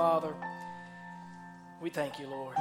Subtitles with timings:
[0.00, 0.32] Father,
[1.82, 2.56] we thank you, Lord.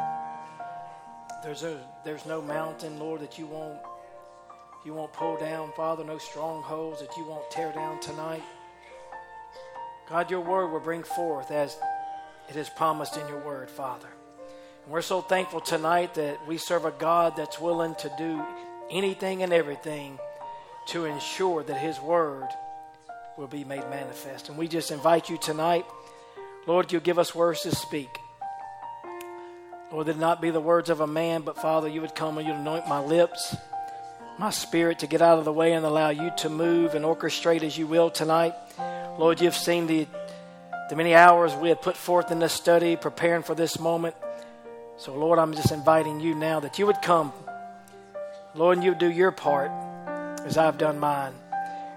[1.41, 3.79] There's, a, there's no mountain, Lord, that you won't,
[4.85, 8.43] you won't pull down, Father, no strongholds that you won't tear down tonight.
[10.09, 11.77] God, your Word will bring forth as
[12.49, 14.09] it is promised in your Word, Father.
[14.84, 18.45] And we're so thankful tonight that we serve a God that's willing to do
[18.91, 20.20] anything and everything
[20.87, 22.49] to ensure that His Word
[23.37, 24.49] will be made manifest.
[24.49, 25.85] And we just invite you tonight,
[26.68, 28.20] Lord, you give us words to speak.
[29.91, 32.48] Lord, that not be the words of a man, but Father, you would come and
[32.48, 33.55] you'd anoint my lips,
[34.38, 37.63] my spirit to get out of the way and allow you to move and orchestrate
[37.63, 38.54] as you will tonight.
[39.18, 40.07] Lord, you've seen the,
[40.90, 44.15] the many hours we have put forth in this study, preparing for this moment.
[44.98, 47.34] So, Lord, I'm just inviting you now that you would come,
[48.54, 49.71] Lord, and you would do your part
[50.46, 51.34] as I've done mine.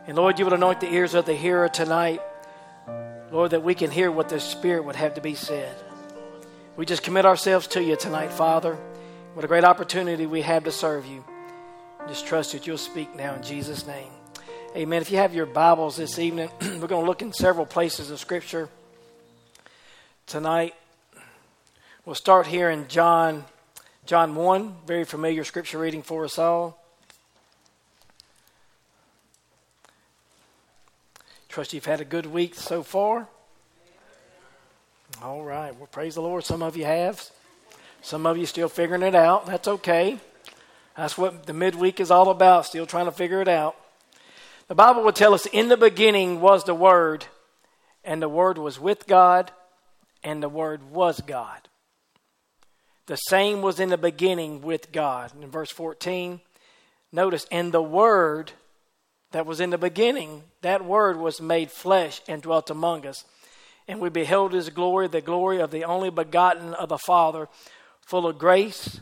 [0.07, 2.21] And Lord, you would anoint the ears of the hearer tonight.
[3.33, 5.75] Lord, that we can hear what the Spirit would have to be said.
[6.77, 8.77] We just commit ourselves to you tonight, Father.
[9.33, 11.25] What a great opportunity we have to serve you.
[12.07, 14.11] Just trust that you'll speak now in Jesus' name.
[14.77, 15.01] Amen.
[15.01, 18.21] If you have your Bibles this evening, we're going to look in several places of
[18.21, 18.69] Scripture
[20.27, 20.75] tonight.
[22.05, 23.47] We'll start here in John,
[24.05, 26.82] John 1, very familiar Scripture reading for us all.
[31.53, 33.29] Trust you've had a good week so far.
[35.23, 35.77] All right.
[35.77, 36.45] Well, praise the Lord.
[36.45, 37.29] Some of you have.
[38.01, 39.45] Some of you still figuring it out.
[39.45, 40.19] That's okay.
[40.97, 43.77] That's what the midweek is all about, still trying to figure it out.
[44.69, 47.27] The Bible would tell us in the beginning was the Word,
[48.03, 49.53] and the Word was with God,
[50.25, 51.69] and the Word was God.
[53.09, 55.33] The same was in the beginning with God.
[55.39, 56.41] In verse 14,
[57.13, 58.53] notice, and the Word
[59.33, 63.25] that was in the beginning, that Word was made flesh and dwelt among us.
[63.89, 67.49] And we beheld His glory, the glory of the only begotten of the Father,
[68.01, 69.01] full of grace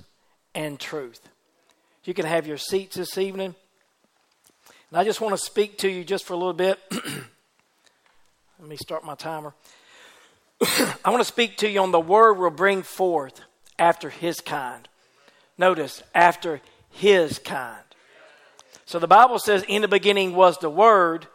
[0.54, 1.20] and truth.
[2.04, 3.54] You can have your seats this evening.
[4.91, 6.78] And I just want to speak to you just for a little bit.
[8.60, 9.54] Let me start my timer.
[10.62, 13.41] I want to speak to you on the word will bring forth
[13.78, 14.88] after his kind.
[15.56, 16.60] Notice, after
[16.91, 17.84] his kind.
[18.91, 21.28] So the Bible says, in the beginning was the Word,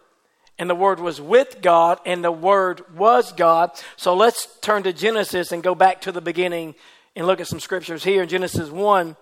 [0.59, 3.71] and the Word was with God, and the Word was God.
[3.95, 6.75] So let's turn to Genesis and go back to the beginning
[7.15, 9.15] and look at some scriptures here in Genesis 1,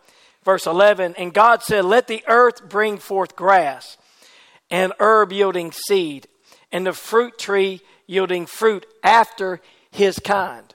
[0.44, 1.14] verse 11.
[1.20, 3.98] And God said, Let the earth bring forth grass,
[4.72, 6.28] and herb yielding seed,
[6.72, 9.62] and the fruit tree yielding fruit after
[9.92, 10.74] his kind,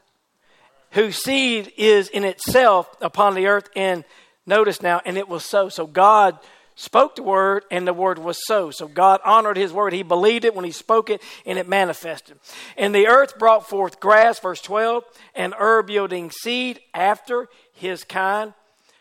[0.93, 3.69] whose seed is in itself upon the earth.
[3.75, 4.05] And
[4.47, 5.69] notice now, and it was so.
[5.69, 6.39] So God
[6.79, 8.71] spoke the word, and the word was so.
[8.71, 9.93] So God honored his word.
[9.93, 12.39] He believed it when he spoke it, and it manifested.
[12.77, 15.03] And the earth brought forth grass, verse 12,
[15.35, 18.55] and herb yielding seed after his kind.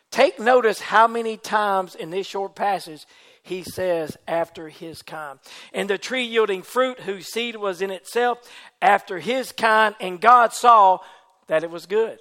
[0.09, 3.05] Take notice how many times in this short passage
[3.43, 5.39] he says, after his kind.
[5.71, 8.39] And the tree yielding fruit, whose seed was in itself,
[8.81, 10.99] after his kind, and God saw
[11.47, 12.19] that it was good.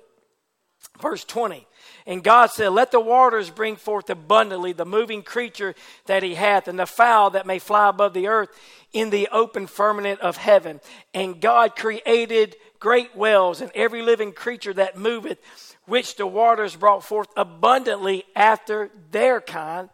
[1.00, 1.66] Verse 20.
[2.06, 5.74] And God said, Let the waters bring forth abundantly the moving creature
[6.06, 8.50] that he hath, and the fowl that may fly above the earth
[8.92, 10.80] in the open firmament of heaven.
[11.12, 15.38] And God created great whales and every living creature that moveth,
[15.86, 19.90] which the waters brought forth abundantly after their kind,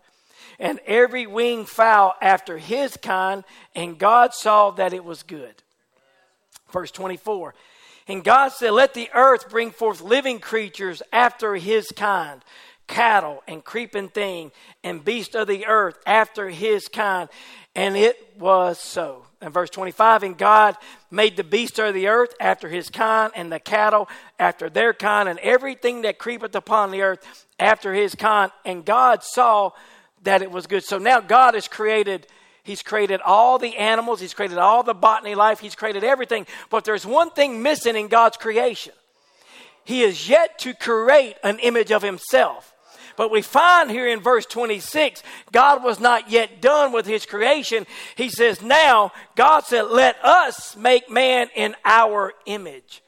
[0.59, 3.43] and every winged fowl after his kind.
[3.75, 5.55] And God saw that it was good.
[6.71, 7.55] Verse 24.
[8.09, 12.43] And God said, Let the earth bring forth living creatures after his kind,
[12.87, 14.53] cattle and creeping thing,
[14.83, 17.29] and beast of the earth after his kind.
[17.75, 19.25] And it was so.
[19.41, 20.77] And verse 25, and God
[21.11, 24.09] made the beast of the earth after his kind, and the cattle
[24.39, 28.53] after their kind, and everything that creepeth upon the earth after his kind.
[28.65, 29.71] And God saw
[30.23, 30.85] that it was good.
[30.85, 32.27] So now God has created
[32.65, 36.47] He's created all the animals, He's created all the botany life, He's created everything.
[36.71, 38.93] But there's one thing missing in God's creation
[39.85, 42.73] He is yet to create an image of Himself.
[43.17, 47.87] But we find here in verse 26, God was not yet done with his creation.
[48.17, 53.02] He says, Now, God said, Let us make man in our image.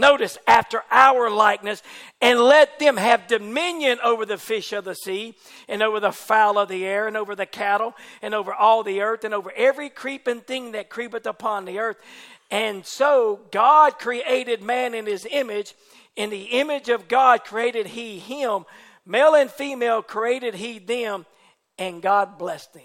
[0.00, 1.82] Notice, after our likeness,
[2.22, 5.34] and let them have dominion over the fish of the sea,
[5.68, 9.02] and over the fowl of the air, and over the cattle, and over all the
[9.02, 11.98] earth, and over every creeping thing that creepeth upon the earth.
[12.50, 15.74] And so God created man in his image.
[16.16, 18.64] In the image of God created he him.
[19.04, 21.26] Male and female created he them,
[21.78, 22.84] and God blessed them.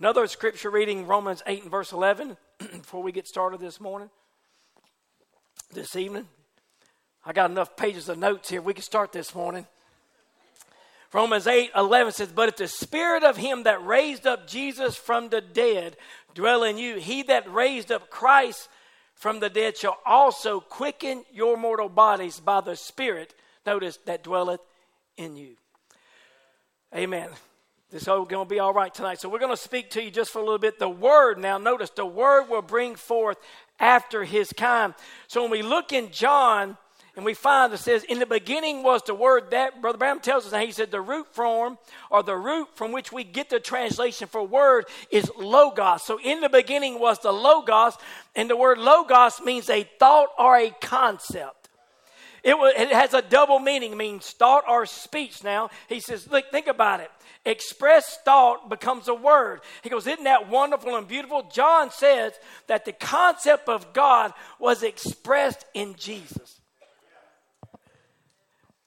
[0.00, 4.08] Another scripture reading, Romans 8 and verse 11, before we get started this morning,
[5.72, 6.28] this evening.
[7.24, 8.60] I got enough pages of notes here.
[8.60, 9.66] We can start this morning.
[11.12, 15.28] Romans 8 11 says, But if the spirit of him that raised up Jesus from
[15.28, 15.96] the dead
[16.34, 18.68] dwell in you, he that raised up Christ
[19.14, 23.34] from the dead shall also quicken your mortal bodies by the spirit,
[23.66, 24.60] notice, that dwelleth
[25.16, 25.56] in you.
[26.94, 27.28] Amen.
[27.92, 29.20] This is going to be all right tonight.
[29.20, 30.78] So we're going to speak to you just for a little bit.
[30.78, 33.36] The word, now notice, the word will bring forth
[33.78, 34.94] after his kind.
[35.26, 36.76] So when we look in John,
[37.14, 40.46] and we find it says, In the beginning was the word that, Brother Branham tells
[40.46, 41.76] us, and he said, the root form
[42.10, 46.02] or the root from which we get the translation for word is logos.
[46.04, 47.98] So in the beginning was the logos,
[48.34, 51.68] and the word logos means a thought or a concept.
[52.42, 55.44] It, was, it has a double meaning, it means thought or speech.
[55.44, 57.10] Now, he says, Look, think about it.
[57.44, 59.62] Expressed thought becomes a word.
[59.82, 61.48] He goes, Isn't that wonderful and beautiful?
[61.52, 62.32] John says
[62.68, 66.60] that the concept of God was expressed in Jesus.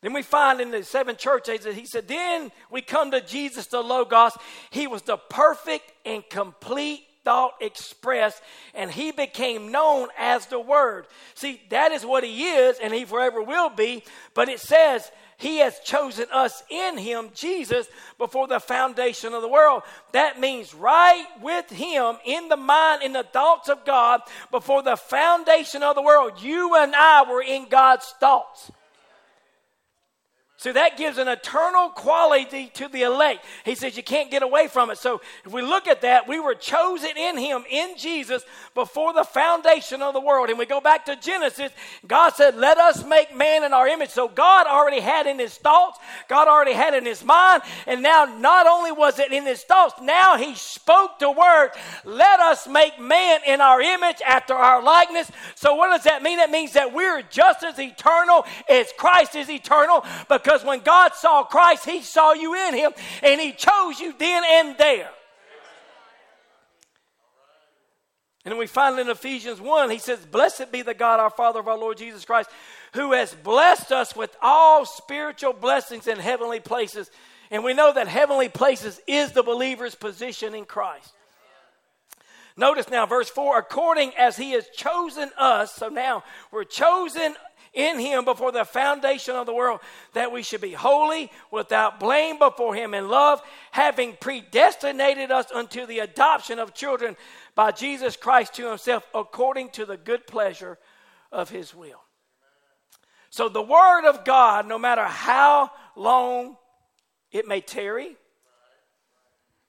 [0.02, 3.22] Then we find in the seven church ages that he said, Then we come to
[3.22, 4.38] Jesus, the Logos.
[4.70, 8.42] He was the perfect and complete thought expressed,
[8.74, 11.08] and he became known as the Word.
[11.34, 14.04] See, that is what he is, and he forever will be.
[14.34, 17.88] But it says, he has chosen us in Him, Jesus,
[18.18, 19.84] before the foundation of the world.
[20.14, 24.96] That means right with Him in the mind, in the thoughts of God, before the
[24.96, 26.42] foundation of the world.
[26.42, 28.72] You and I were in God's thoughts.
[30.58, 33.44] So that gives an eternal quality to the elect.
[33.66, 34.98] He says you can't get away from it.
[34.98, 38.42] So if we look at that, we were chosen in Him, in Jesus,
[38.74, 40.50] before the foundation of the world.
[40.50, 41.72] And we go back to Genesis,
[42.08, 44.12] God said, Let us make man in our image.
[44.12, 46.00] So God already had in His thoughts,
[46.30, 47.62] God already had in His mind.
[47.86, 51.72] And now, not only was it in His thoughts, now He spoke the word,
[52.06, 55.30] Let us make man in our image after our likeness.
[55.56, 56.40] So what does that mean?
[56.40, 60.06] It means that we're just as eternal as Christ is eternal.
[60.30, 62.92] But because when God saw Christ, He saw you in Him
[63.24, 65.10] and He chose you then and there.
[68.44, 71.60] And then we find in Ephesians 1, he says, Blessed be the God, our Father
[71.60, 72.52] of our Lord Jesus Christ,
[72.94, 77.10] who has blessed us with all spiritual blessings in heavenly places.
[77.50, 81.12] And we know that heavenly places is the believer's position in Christ.
[82.56, 87.34] Notice now, verse 4 according as he has chosen us, so now we're chosen
[87.76, 89.82] in him before the foundation of the world,
[90.14, 93.42] that we should be holy, without blame before him in love,
[93.72, 97.16] having predestinated us unto the adoption of children
[97.54, 100.78] by Jesus Christ to himself, according to the good pleasure
[101.32, 102.02] of his will.
[103.30, 106.56] So the word of God, no matter how long
[107.32, 108.16] it may tarry,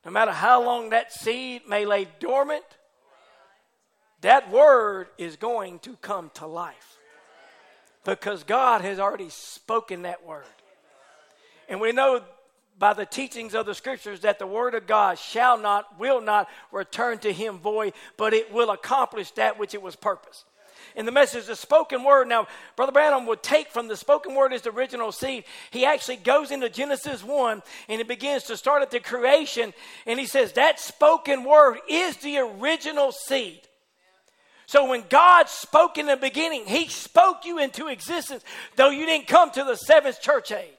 [0.05, 2.64] no matter how long that seed may lay dormant,
[4.20, 6.95] that word is going to come to life
[8.15, 10.44] because God has already spoken that word.
[11.69, 12.22] And we know
[12.79, 16.48] by the teachings of the scriptures that the word of God shall not, will not
[16.70, 20.44] return to him void, but it will accomplish that which it was purposed.
[20.94, 22.29] In the message, the spoken word.
[22.29, 25.44] Now, Brother Branham would take from the spoken word as the original seed.
[25.70, 29.75] He actually goes into Genesis 1 and he begins to start at the creation.
[30.06, 33.66] And he says that spoken word is the original seed.
[34.67, 38.44] So when God spoke in the beginning, He spoke you into existence,
[38.75, 40.75] though you didn't come to the seventh church age.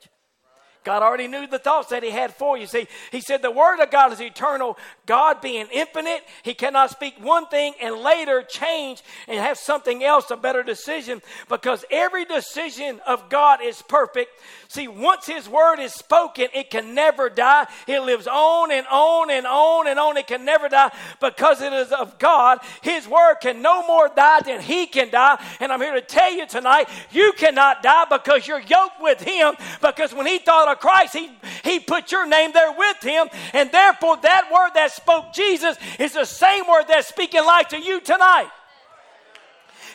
[0.84, 2.66] God already knew the thoughts that He had for you.
[2.68, 4.78] See, He said the Word of God is eternal.
[5.06, 10.32] God being infinite, He cannot speak one thing and later change and have something else,
[10.32, 14.32] a better decision, because every decision of God is perfect.
[14.70, 17.68] See, once His Word is spoken, it can never die.
[17.88, 20.18] It lives on and on and on and on.
[20.18, 22.60] It can never die because it is of God.
[22.82, 25.44] His Word can no more die than He can die.
[25.60, 29.56] And I'm here to tell you tonight, you cannot die because you're yoked with Him.
[29.82, 31.32] Because when He thought Christ, He,
[31.64, 33.28] he put your name there with Him.
[33.54, 37.80] And therefore, that Word that spoke Jesus is the same Word that's speaking life to
[37.80, 38.50] you tonight.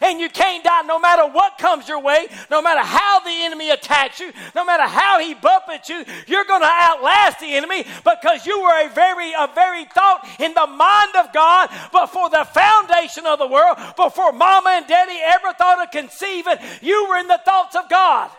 [0.02, 3.70] and you can't die no matter what comes your way, no matter how the enemy
[3.70, 8.44] attacks you, no matter how he buffets you, you're going to outlast the enemy because
[8.44, 13.26] you were a very, a very thought in the mind of God before the foundation
[13.26, 17.40] of the world, before mama and daddy ever thought of conceiving, you were in the
[17.44, 18.30] thoughts of God.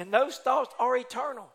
[0.00, 1.46] And those thoughts are eternal.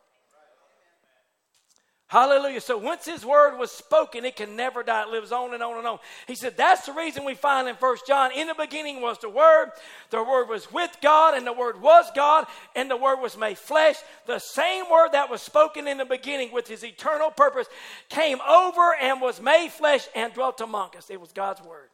[2.05, 2.61] Hallelujah.
[2.61, 5.01] So once his word was spoken, it can never die.
[5.01, 5.97] It lives on and on and on.
[6.27, 9.31] He said that's the reason we find in First John, in the beginning was the
[9.31, 9.71] word,
[10.11, 13.57] the word was with God, and the word was God, and the word was made
[13.57, 13.95] flesh.
[14.27, 17.67] The same word that was spoken in the beginning with his eternal purpose
[18.09, 21.09] came over and was made flesh and dwelt among us.
[21.09, 21.89] It was God's word.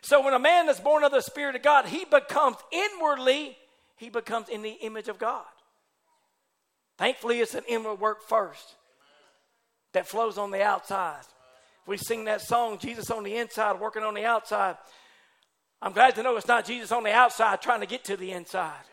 [0.00, 3.56] So when a man is born of the Spirit of God, he becomes inwardly,
[3.94, 5.44] he becomes in the image of God.
[6.98, 8.74] Thankfully, it's an inward work first
[9.92, 11.22] that flows on the outside.
[11.86, 14.76] We sing that song, Jesus on the inside, working on the outside.
[15.80, 18.32] I'm glad to know it's not Jesus on the outside trying to get to the
[18.32, 18.84] inside,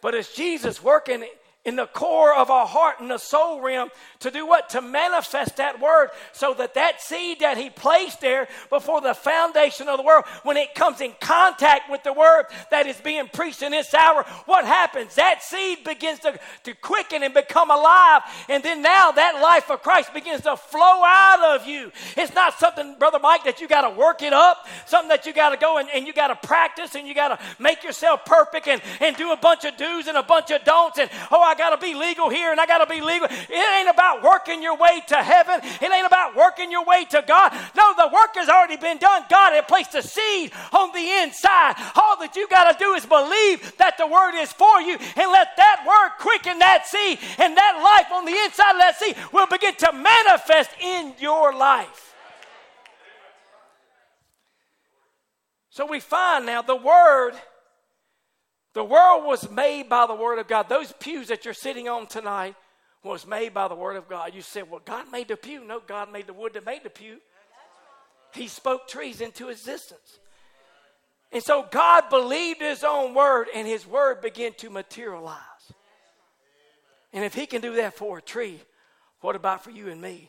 [0.00, 1.24] but it's Jesus working
[1.64, 3.88] in the core of our heart and the soul realm
[4.20, 4.70] to do what?
[4.70, 9.88] To manifest that word so that that seed that he placed there before the foundation
[9.88, 13.62] of the world, when it comes in contact with the word that is being preached
[13.62, 15.14] in this hour, what happens?
[15.14, 18.22] That seed begins to, to quicken and become alive.
[18.48, 21.90] And then now that life of Christ begins to flow out of you.
[22.16, 25.32] It's not something, Brother Mike, that you got to work it up, something that you
[25.32, 28.24] got to go and, and you got to practice and you got to make yourself
[28.24, 30.98] perfect and, and do a bunch of do's and a bunch of don'ts.
[30.98, 33.28] And, oh, I I got to be legal here and I got to be legal.
[33.30, 35.60] It ain't about working your way to heaven.
[35.62, 37.52] It ain't about working your way to God.
[37.76, 39.22] No, the work has already been done.
[39.30, 41.76] God had placed a seed on the inside.
[41.94, 45.30] All that you got to do is believe that the word is for you and
[45.30, 49.14] let that word quicken that seed and that life on the inside of that seed
[49.32, 52.14] will begin to manifest in your life.
[55.70, 57.34] So we find now the word
[58.74, 60.68] the world was made by the Word of God.
[60.68, 62.56] Those pews that you're sitting on tonight
[63.04, 64.34] was made by the Word of God.
[64.34, 65.64] You said, Well, God made the pew.
[65.64, 67.18] No, God made the wood that made the pew.
[68.34, 70.18] He spoke trees into existence.
[71.30, 75.38] And so God believed His own Word, and His Word began to materialize.
[77.12, 78.60] And if He can do that for a tree,
[79.20, 80.28] what about for you and me?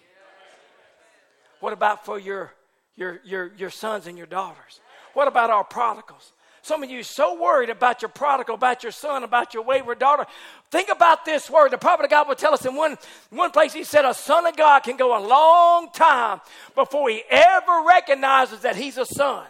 [1.62, 2.54] What about for your,
[2.96, 4.82] your, your, your sons and your daughters?
[5.14, 6.32] What about our prodigals?
[6.66, 10.26] Some of you so worried about your prodigal, about your son, about your wayward daughter.
[10.72, 11.70] Think about this word.
[11.70, 12.98] The prophet of God will tell us in one,
[13.30, 16.42] one place, he said, A son of God can go a long time
[16.74, 19.46] before he ever recognizes that he's a son.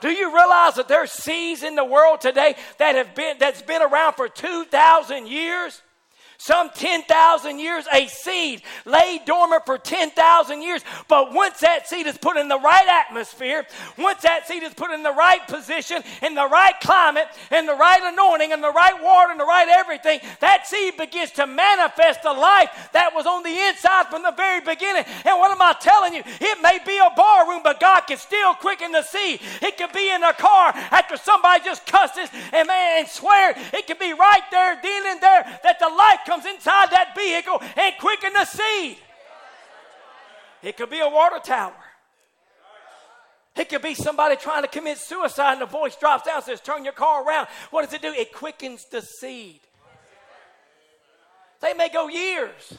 [0.00, 3.82] Do you realize that there's seeds in the world today that have been that's been
[3.82, 5.80] around for 2,000 years?
[6.40, 10.82] Some 10,000 years, a seed laid dormant for 10,000 years.
[11.06, 13.66] But once that seed is put in the right atmosphere,
[13.98, 17.74] once that seed is put in the right position, in the right climate, in the
[17.74, 22.22] right anointing, in the right water, in the right everything, that seed begins to manifest
[22.22, 25.04] the life that was on the inside from the very beginning.
[25.26, 26.22] And what am I telling you?
[26.24, 29.40] It may be a bar room, but God can still quicken the seed.
[29.60, 33.52] It could be in a car after somebody just cusses and man and swear.
[33.74, 37.60] It could be right there, then and there, that the life comes inside that vehicle
[37.76, 38.98] and quicken the seed.
[40.62, 41.74] It could be a water tower.
[43.56, 46.60] It could be somebody trying to commit suicide and the voice drops down and says,
[46.60, 47.48] Turn your car around.
[47.72, 48.12] What does it do?
[48.12, 49.60] It quickens the seed.
[51.60, 52.78] They may go years.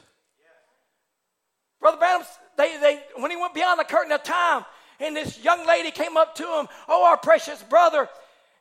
[1.81, 2.25] Brother Branham,
[2.57, 4.63] they, they, when he went beyond the curtain of time,
[4.99, 8.07] and this young lady came up to him, Oh, our precious brother,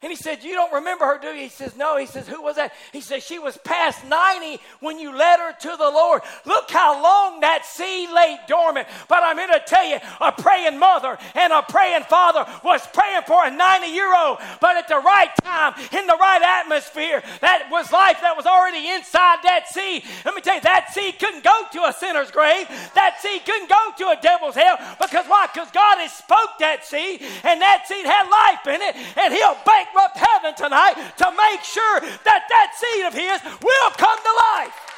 [0.03, 1.43] and he said, You don't remember her, do you?
[1.43, 1.99] He says, No.
[1.99, 2.73] He says, Who was that?
[2.91, 6.23] He says, She was past 90 when you led her to the Lord.
[6.47, 8.89] Look how long that seed lay dormant.
[9.09, 13.25] But I'm here to tell you, a praying mother and a praying father was praying
[13.27, 14.39] for a 90 year old.
[14.59, 18.89] But at the right time, in the right atmosphere, that was life that was already
[18.89, 20.05] inside that seed.
[20.25, 22.67] Let me tell you, that seed couldn't go to a sinner's grave.
[22.95, 24.79] That seed couldn't go to a devil's hell.
[24.99, 25.47] Because why?
[25.53, 29.61] Because God has spoke that seed, and that seed had life in it, and he'll
[29.67, 34.33] bank bankrupt heaven tonight to make sure that that seed of his will come to
[34.57, 34.91] life.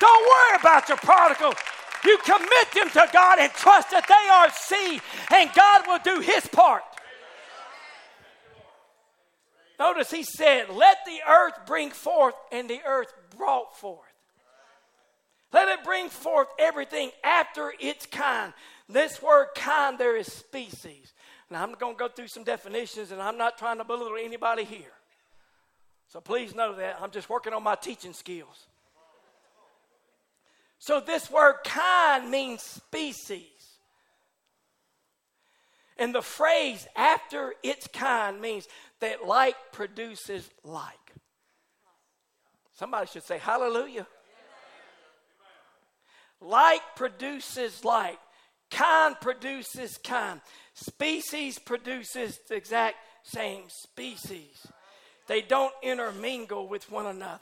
[0.00, 1.54] Don't worry about your prodigal.
[2.04, 5.00] You commit them to God and trust that they are seed,
[5.32, 6.82] and God will do his part.
[9.78, 14.00] Notice he said, Let the earth bring forth, and the earth brought forth.
[15.52, 18.52] Let it bring forth everything after its kind.
[18.88, 21.13] This word kind there is species.
[21.50, 24.64] Now, I'm going to go through some definitions, and I'm not trying to belittle anybody
[24.64, 24.92] here.
[26.08, 26.98] So please know that.
[27.00, 28.66] I'm just working on my teaching skills.
[30.78, 33.48] So, this word kind means species.
[35.96, 38.66] And the phrase after its kind means
[39.00, 41.14] that like produces like.
[42.74, 44.06] Somebody should say hallelujah.
[46.40, 48.18] Like produces like.
[48.70, 50.40] Kind produces kind.
[50.74, 54.66] Species produces the exact same species.
[55.26, 57.40] They don't intermingle with one another.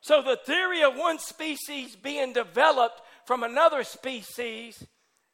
[0.00, 4.82] So the theory of one species being developed from another species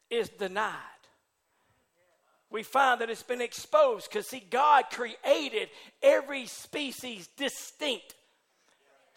[0.09, 0.73] is denied.
[2.49, 5.69] We find that it's been exposed because, see, God created
[6.01, 8.15] every species distinct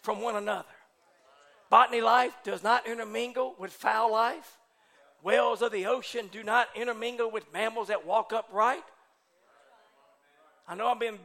[0.01, 0.65] from one another.
[1.69, 4.57] Botany life does not intermingle with fowl life.
[5.23, 8.83] Whales of the ocean do not intermingle with mammals that walk upright.
[10.67, 11.17] I know I've been,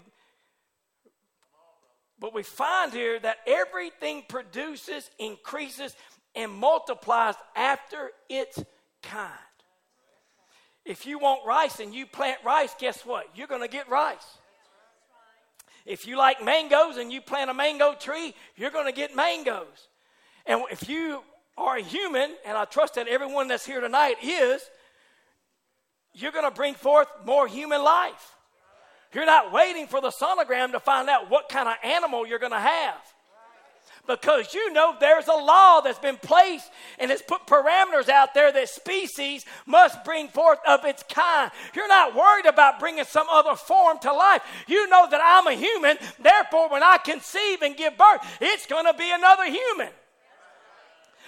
[2.18, 5.96] but we find here that everything produces, increases,
[6.34, 8.62] and multiplies after its
[9.02, 9.32] kind.
[10.84, 13.26] If you want rice and you plant rice, guess what?
[13.34, 14.38] You're going to get rice.
[15.84, 19.88] If you like mangoes and you plant a mango tree, you're going to get mangoes.
[20.46, 21.22] And if you
[21.56, 24.62] are human, and I trust that everyone that's here tonight is,
[26.14, 28.32] you're going to bring forth more human life.
[29.14, 32.52] You're not waiting for the sonogram to find out what kind of animal you're going
[32.52, 32.96] to have.
[34.04, 36.68] Because you know there's a law that's been placed
[36.98, 41.52] and it's put parameters out there that species must bring forth of its kind.
[41.72, 44.42] You're not worried about bringing some other form to life.
[44.66, 48.86] You know that I'm a human, therefore, when I conceive and give birth, it's going
[48.86, 49.90] to be another human.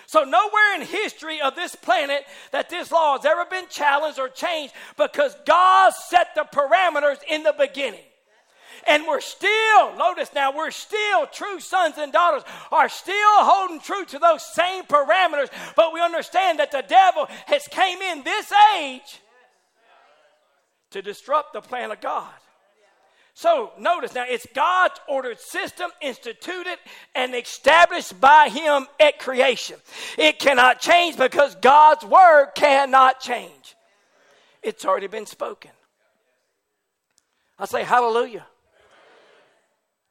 [0.06, 4.28] So, nowhere in history of this planet that this law has ever been challenged or
[4.28, 8.04] changed because God set the parameters in the beginning.
[8.86, 14.04] And we're still, notice now, we're still true sons and daughters, are still holding true
[14.06, 19.20] to those same parameters, but we understand that the devil has came in this age
[20.90, 22.30] to disrupt the plan of God.
[23.34, 26.76] So notice now, it's God's ordered system instituted
[27.16, 29.76] and established by Him at creation.
[30.16, 33.74] It cannot change because God's word cannot change.
[34.62, 35.72] It's already been spoken.
[37.58, 38.46] I say hallelujah.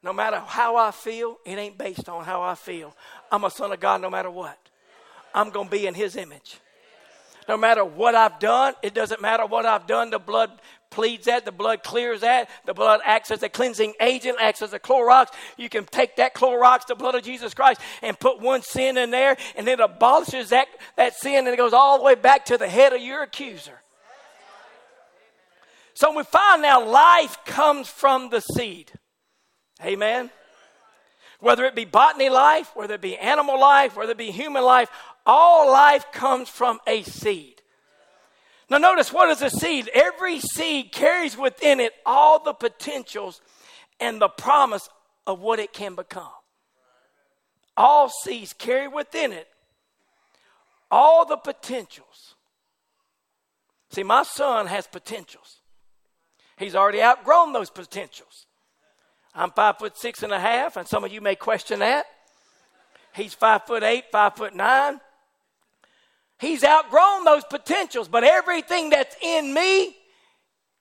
[0.02, 2.94] No matter how I feel, it ain't based on how I feel.
[3.32, 4.58] I'm a son of God no matter what.
[5.34, 6.58] I'm going to be in His image.
[7.48, 10.10] No matter what I've done, it doesn't matter what I've done.
[10.10, 10.50] The blood
[10.94, 14.72] pleads that, the blood clears that, the blood acts as a cleansing agent, acts as
[14.72, 15.26] a Clorox.
[15.56, 19.10] You can take that Clorox, the blood of Jesus Christ, and put one sin in
[19.10, 22.56] there, and it abolishes that, that sin, and it goes all the way back to
[22.56, 23.80] the head of your accuser.
[25.94, 28.92] So we find now life comes from the seed.
[29.84, 30.30] Amen.
[31.40, 34.90] Whether it be botany life, whether it be animal life, whether it be human life,
[35.26, 37.53] all life comes from a seed.
[38.70, 39.90] Now, notice what is a seed?
[39.92, 43.40] Every seed carries within it all the potentials
[44.00, 44.88] and the promise
[45.26, 46.32] of what it can become.
[47.76, 49.48] All seeds carry within it
[50.94, 52.36] all the potentials.
[53.90, 55.56] See, my son has potentials.
[56.56, 58.46] He's already outgrown those potentials.
[59.34, 62.06] I'm five foot six and a half, and some of you may question that.
[63.12, 65.00] He's five foot eight, five foot nine.
[66.38, 69.96] He's outgrown those potentials, but everything that's in me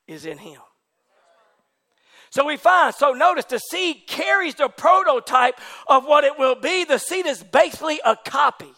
[0.08, 0.60] is in him.
[2.32, 6.84] So we find, so notice the seed carries the prototype of what it will be.
[6.84, 8.74] The seed is basically a copy.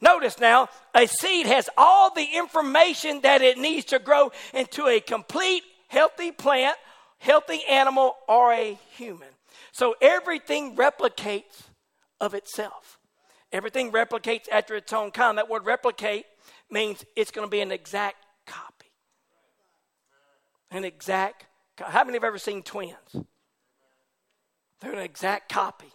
[0.00, 5.00] Notice now, a seed has all the information that it needs to grow into a
[5.00, 6.76] complete, healthy plant,
[7.18, 9.28] healthy animal, or a human.
[9.72, 11.64] So everything replicates
[12.20, 12.95] of itself.
[13.56, 15.38] Everything replicates after its own kind.
[15.38, 16.26] That word replicate
[16.70, 18.92] means it's going to be an exact copy.
[20.70, 21.46] An exact
[21.78, 23.16] How many have ever seen twins?
[24.80, 25.90] They're an exact copy.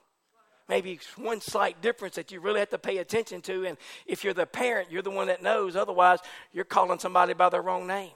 [0.68, 3.68] Maybe one slight difference that you really have to pay attention to.
[3.68, 5.76] And if you're the parent, you're the one that knows.
[5.76, 6.18] Otherwise,
[6.52, 8.14] you're calling somebody by their wrong name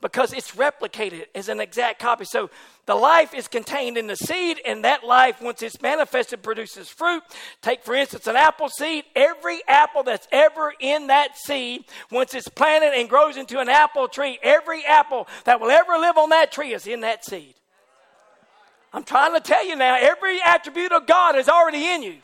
[0.00, 2.24] because it's replicated as an exact copy.
[2.24, 2.50] So
[2.86, 7.22] the life is contained in the seed, and that life, once it's manifested, produces fruit.
[7.62, 9.04] Take, for instance, an apple seed.
[9.14, 14.08] Every apple that's ever in that seed, once it's planted and grows into an apple
[14.08, 17.54] tree, every apple that will ever live on that tree is in that seed.
[18.92, 22.16] I'm trying to tell you now, every attribute of God is already in you.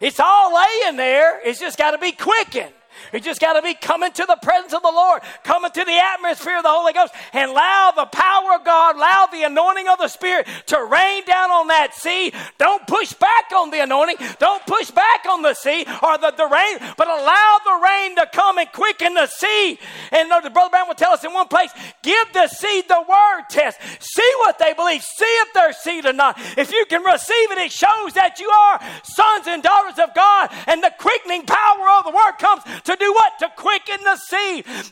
[0.00, 2.72] It's all laying there, it's just got to be quickened.
[3.12, 5.98] You just got to be coming to the presence of the Lord, coming to the
[6.14, 9.98] atmosphere of the Holy Ghost, and allow the power of God, allow the anointing of
[9.98, 12.34] the Spirit to rain down on that seed.
[12.58, 14.16] Don't push back on the anointing.
[14.38, 18.28] Don't push back on the seed or the, the rain, but allow the rain to
[18.32, 19.78] come and quicken the seed.
[20.12, 21.70] And you know, the Brother Branham will tell us in one place,
[22.02, 23.80] give the seed the word test.
[24.00, 25.02] See what they believe.
[25.02, 26.38] See if they're seed or not.
[26.56, 30.50] If you can receive it, it shows that you are sons and daughters of God,
[30.66, 31.79] and the quickening power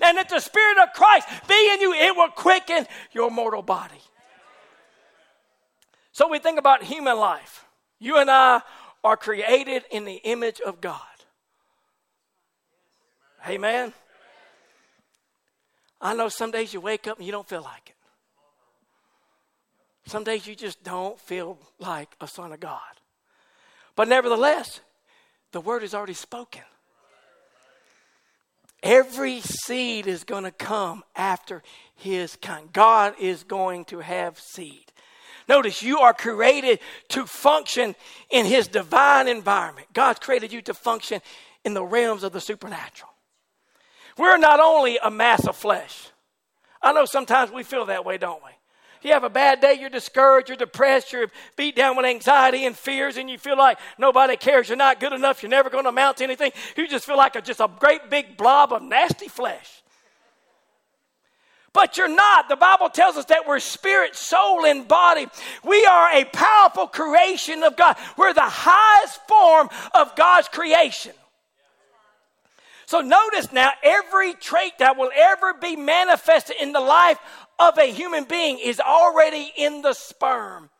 [0.00, 4.00] And if the Spirit of Christ be in you, it will quicken your mortal body.
[6.12, 7.64] So we think about human life.
[7.98, 8.62] You and I
[9.04, 11.00] are created in the image of God.
[13.46, 13.92] Amen.
[16.00, 17.94] I know some days you wake up and you don't feel like it.
[20.10, 22.80] Some days you just don't feel like a son of God.
[23.94, 24.80] But nevertheless,
[25.52, 26.62] the word is already spoken.
[28.82, 31.62] Every seed is going to come after
[31.94, 32.72] his kind.
[32.72, 34.92] God is going to have seed.
[35.48, 37.96] Notice you are created to function
[38.30, 39.88] in his divine environment.
[39.94, 41.20] God's created you to function
[41.64, 43.10] in the realms of the supernatural.
[44.16, 46.10] We're not only a mass of flesh.
[46.82, 48.50] I know sometimes we feel that way, don't we?
[49.02, 52.76] You have a bad day, you're discouraged, you're depressed, you're beat down with anxiety and
[52.76, 55.90] fears, and you feel like nobody cares, you're not good enough, you're never going to
[55.90, 56.52] amount to anything.
[56.76, 59.82] You just feel like a, just a great big blob of nasty flesh.
[61.72, 62.48] But you're not.
[62.48, 65.26] The Bible tells us that we're spirit, soul, and body.
[65.62, 67.96] We are a powerful creation of God.
[68.16, 71.12] We're the highest form of God's creation.
[72.88, 77.18] So notice now, every trait that will ever be manifested in the life
[77.58, 80.70] of a human being is already in the sperm.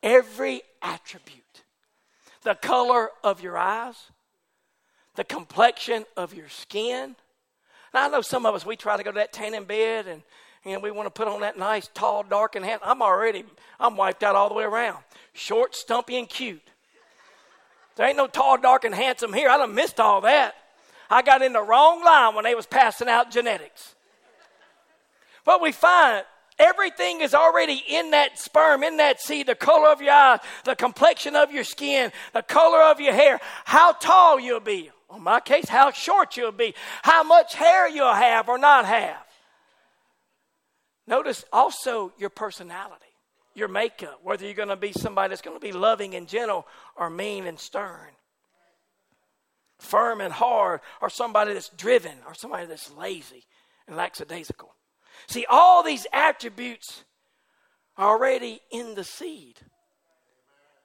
[0.00, 1.64] Every attribute
[2.44, 3.96] the color of your eyes,
[5.16, 7.16] the complexion of your skin.
[7.92, 10.22] Now, I know some of us, we try to go to that tanning bed and,
[10.64, 12.88] and we want to put on that nice, tall, dark, and handsome.
[12.88, 13.42] I'm already,
[13.80, 15.02] I'm wiped out all the way around.
[15.32, 16.62] Short, stumpy, and cute.
[17.96, 19.48] There ain't no tall, dark, and handsome here.
[19.48, 20.54] I done missed all that.
[21.10, 23.94] I got in the wrong line when they was passing out genetics.
[25.44, 26.24] But we find
[26.58, 30.76] everything is already in that sperm, in that seed, the color of your eyes, the
[30.76, 34.90] complexion of your skin, the color of your hair, how tall you'll be.
[35.14, 39.16] In my case, how short you'll be, how much hair you'll have or not have.
[41.06, 43.04] Notice also your personality,
[43.54, 46.66] your makeup, whether you're going to be somebody that's going to be loving and gentle
[46.96, 48.10] or mean and stern,
[49.78, 53.44] firm and hard, or somebody that's driven or somebody that's lazy
[53.86, 54.74] and lackadaisical.
[55.26, 57.04] See, all these attributes
[57.96, 59.58] are already in the seed.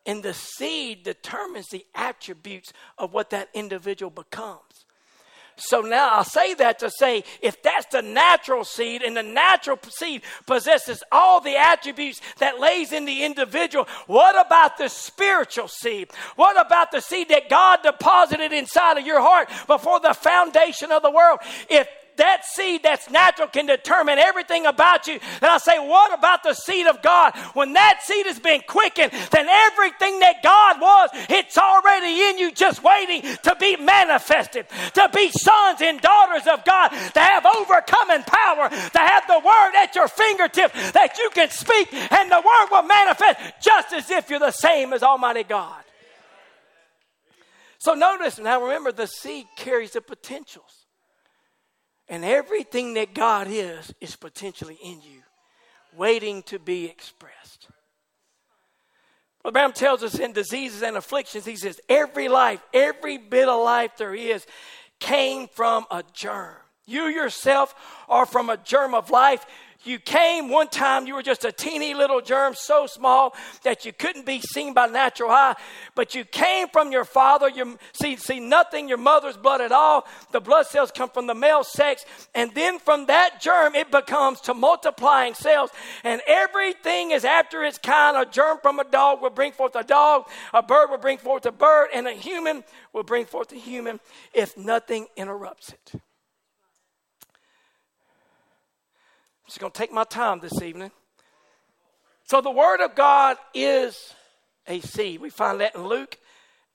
[0.06, 4.86] And the seed determines the attributes of what that individual becomes.
[5.58, 9.80] So now I'll say that to say if that's the natural seed and the natural
[9.90, 16.10] seed possesses all the attributes that lays in the individual, what about the spiritual seed?
[16.36, 21.02] What about the seed that God deposited inside of your heart before the foundation of
[21.02, 21.40] the world?
[21.70, 25.20] If that seed that's natural can determine everything about you.
[25.42, 27.36] And I say, what about the seed of God?
[27.54, 32.52] When that seed has been quickened, then everything that God was, it's already in you,
[32.52, 38.24] just waiting to be manifested, to be sons and daughters of God, to have overcoming
[38.24, 42.68] power, to have the word at your fingertip that you can speak and the word
[42.72, 45.84] will manifest just as if you're the same as Almighty God.
[47.80, 50.77] So notice now, remember, the seed carries the potentials.
[52.10, 55.22] And everything that God is, is potentially in you,
[55.96, 57.68] waiting to be expressed.
[59.44, 63.64] Well, Branham tells us in diseases and afflictions, he says, every life, every bit of
[63.64, 64.46] life there is,
[65.00, 66.56] came from a germ.
[66.86, 67.76] You yourself
[68.08, 69.46] are from a germ of life.
[69.88, 73.94] You came one time, you were just a teeny little germ, so small that you
[73.94, 75.56] couldn't be seen by natural eye.
[75.96, 77.48] But you came from your father.
[77.48, 80.06] You see, see nothing, your mother's blood at all.
[80.34, 82.06] The blood cells come from the male sex.
[82.36, 85.72] And then from that germ, it becomes to multiplying cells.
[86.04, 88.18] And everything is after its kind.
[88.18, 91.46] A germ from a dog will bring forth a dog, a bird will bring forth
[91.46, 94.02] a bird, and a human will bring forth a human
[94.34, 95.94] if nothing interrupts it.
[95.94, 96.02] I'm
[99.48, 100.92] just going to take my time this evening.
[102.26, 104.14] So, the Word of God is
[104.68, 105.22] a seed.
[105.22, 106.18] We find that in Luke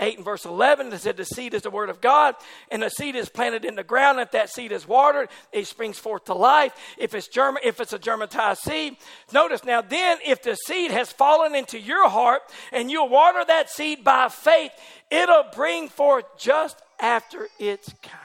[0.00, 0.90] 8 and verse 11.
[0.90, 2.35] It said, The seed is the Word of God,
[2.70, 4.18] and the seed is planted in the ground.
[4.18, 6.72] If that seed is watered, it springs forth to life.
[6.96, 8.96] If it's, germ- if it's a germatized seed,
[9.35, 12.40] notice now, then, if the seed has fallen into your heart
[12.72, 14.72] and you water that seed by faith,
[15.11, 18.18] it'll bring forth just after its kind.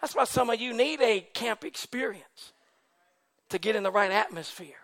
[0.00, 2.52] That's why some of you need a camp experience
[3.50, 4.74] to get in the right atmosphere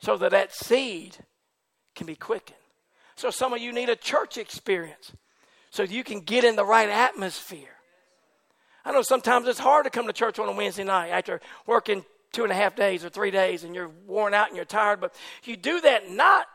[0.00, 1.16] so that that seed
[1.94, 2.56] can be quickened.
[3.16, 5.12] So some of you need a church experience
[5.70, 7.68] so you can get in the right atmosphere.
[8.84, 12.04] I know sometimes it's hard to come to church on a Wednesday night after working
[12.32, 15.00] two and a half days or three days and you're worn out and you're tired,
[15.00, 16.46] but you do that not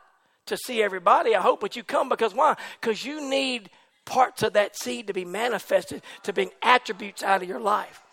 [0.46, 2.56] to see everybody, I hope, but you come because why?
[2.80, 3.70] Because you need
[4.04, 8.03] parts of that seed to be manifested, to bring attributes out of your life.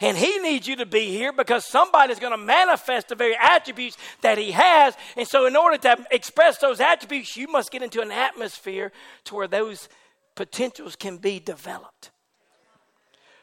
[0.00, 3.96] And he needs you to be here because somebody's going to manifest the very attributes
[4.20, 4.94] that he has.
[5.16, 8.92] And so, in order to express those attributes, you must get into an atmosphere
[9.24, 9.88] to where those
[10.34, 12.10] potentials can be developed.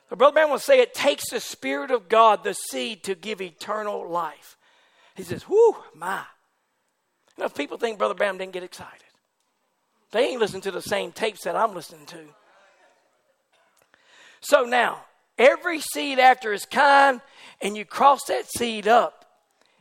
[0.10, 3.42] The Brother Branham will say it takes the Spirit of God, the seed, to give
[3.42, 4.58] eternal life.
[5.16, 6.24] He says, Whoo, my.
[7.38, 9.02] You know, if people think Brother Branham didn't get excited,
[10.12, 12.20] they ain't listening to the same tapes that I'm listening to.
[14.42, 15.06] So now,
[15.42, 17.20] every seed after its kind,
[17.62, 19.26] and you cross that seed up,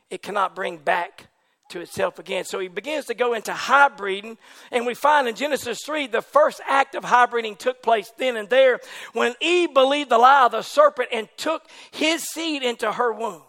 [0.09, 1.27] it cannot bring back
[1.69, 2.43] to itself again.
[2.43, 4.37] So he begins to go into hybriding,
[4.71, 8.49] and we find in Genesis 3 the first act of hybriding took place then and
[8.49, 8.79] there
[9.13, 13.43] when Eve believed the lie of the serpent and took his seed into her womb.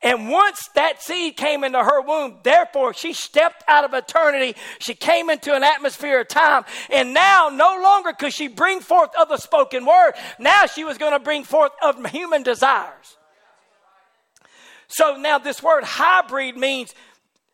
[0.00, 4.54] And once that seed came into her womb, therefore she stepped out of eternity.
[4.78, 6.64] She came into an atmosphere of time.
[6.88, 10.12] And now no longer could she bring forth of the spoken word.
[10.38, 13.16] Now she was going to bring forth of human desires.
[14.86, 16.94] So now this word hybrid means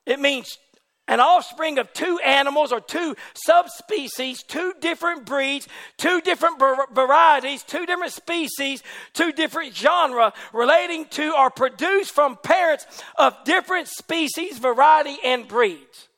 [0.07, 0.59] it means
[1.06, 7.84] an offspring of two animals or two subspecies, two different breeds, two different varieties, two
[7.84, 12.86] different species, two different genera relating to or produced from parents
[13.16, 16.08] of different species, variety, and breeds.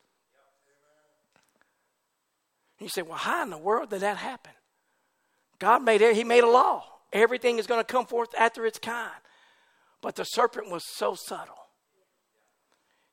[2.79, 4.53] You say, well, how in the world did that happen?
[5.59, 6.85] God made it, He made a law.
[7.13, 9.11] Everything is going to come forth after its kind.
[10.03, 11.57] But the serpent was so subtle.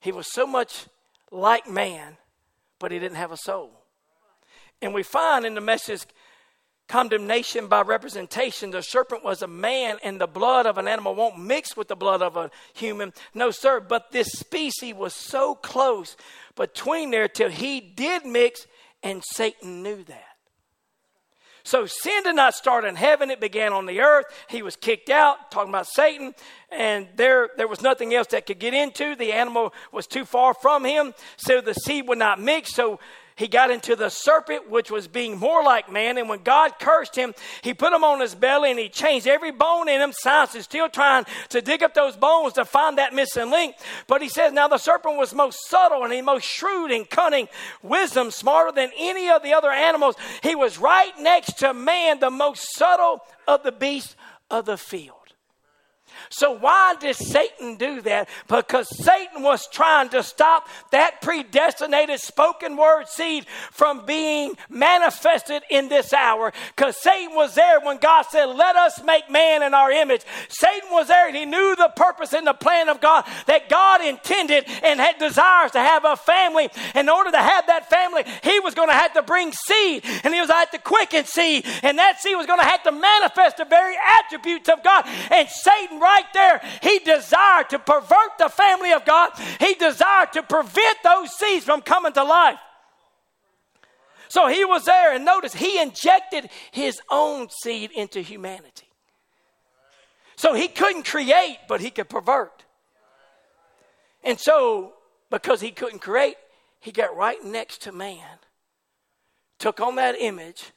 [0.02, 0.88] He was so much
[1.34, 2.18] like man,
[2.80, 3.72] but he didn't have a soul.
[4.82, 6.06] And we find in the message
[6.88, 11.40] condemnation by representation, the serpent was a man, and the blood of an animal won't
[11.40, 13.14] mix with the blood of a human.
[13.34, 13.80] No, sir.
[13.80, 16.16] But this species was so close
[16.56, 18.68] between there till he did mix,
[19.02, 20.33] and Satan knew that.
[21.64, 24.26] So sin did not start in heaven, it began on the earth.
[24.50, 26.36] He was kicked out, talking about Satan,
[26.70, 29.16] and there, there was nothing else that could get into.
[29.16, 32.74] The animal was too far from him, so the seed would not mix.
[32.74, 33.00] So
[33.36, 36.18] he got into the serpent, which was being more like man.
[36.18, 39.52] And when God cursed him, he put him on his belly and he changed every
[39.52, 40.12] bone in him.
[40.14, 43.76] Science is still trying to dig up those bones to find that missing link.
[44.08, 47.48] But he says, now the serpent was most subtle and he most shrewd and cunning,
[47.82, 50.16] wisdom, smarter than any of the other animals.
[50.42, 54.16] He was right next to man, the most subtle of the beasts
[54.50, 55.23] of the field.
[56.34, 58.28] So, why did Satan do that?
[58.48, 65.90] Because Satan was trying to stop that predestinated spoken word seed from being manifested in
[65.90, 66.52] this hour.
[66.76, 70.24] Because Satan was there when God said, Let us make man in our image.
[70.50, 74.04] Satan was there and he knew the purpose and the plan of God that God
[74.04, 76.68] intended and had desires to have a family.
[76.96, 80.34] In order to have that family, he was going to have to bring seed and
[80.34, 81.66] he was have to quicken seed.
[81.84, 85.06] And that seed was going to have to manifest the very attributes of God.
[85.30, 86.62] And Satan, right right there.
[86.82, 91.82] He desired to pervert the family of God, he desired to prevent those seeds from
[91.82, 92.60] coming to life.
[94.30, 98.88] So he was there, and notice he injected his own seed into humanity.
[100.36, 102.64] So he couldn't create, but he could pervert.
[104.24, 104.94] And so,
[105.30, 106.38] because he couldn't create,
[106.80, 108.40] he got right next to man,
[109.60, 110.72] took on that image,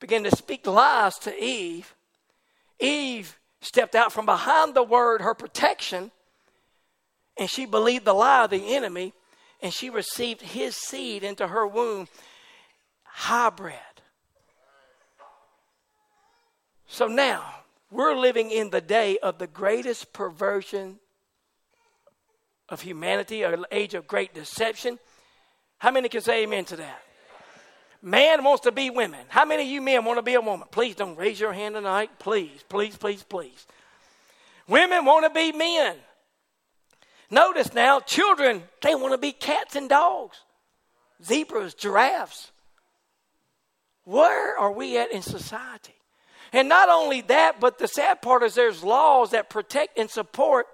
[0.00, 1.94] began to speak lies to Eve.
[2.80, 6.10] Eve stepped out from behind the word, her protection,
[7.38, 9.12] and she believed the lie of the enemy,
[9.60, 12.08] and she received his seed into her womb,
[13.04, 13.74] hybrid.
[16.86, 17.44] So now,
[17.90, 20.98] we're living in the day of the greatest perversion
[22.68, 24.98] of humanity, an age of great deception.
[25.78, 27.02] How many can say amen to that?
[28.00, 29.20] Man wants to be women.
[29.28, 30.68] How many of you men want to be a woman?
[30.70, 32.10] Please don't raise your hand tonight.
[32.18, 33.66] Please, please, please, please.
[34.68, 35.96] Women want to be men.
[37.30, 40.38] Notice now, children, they want to be cats and dogs,
[41.24, 42.52] zebras, giraffes.
[44.04, 45.94] Where are we at in society?
[46.52, 50.66] And not only that, but the sad part is there's laws that protect and support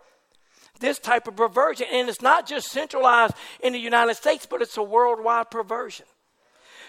[0.79, 1.87] this type of perversion.
[1.93, 6.07] And it's not just centralized in the United States, but it's a worldwide perversion.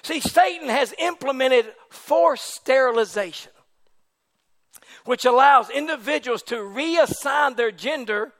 [0.05, 3.51] See, Satan has implemented forced sterilization,
[5.05, 8.31] which allows individuals to reassign their gender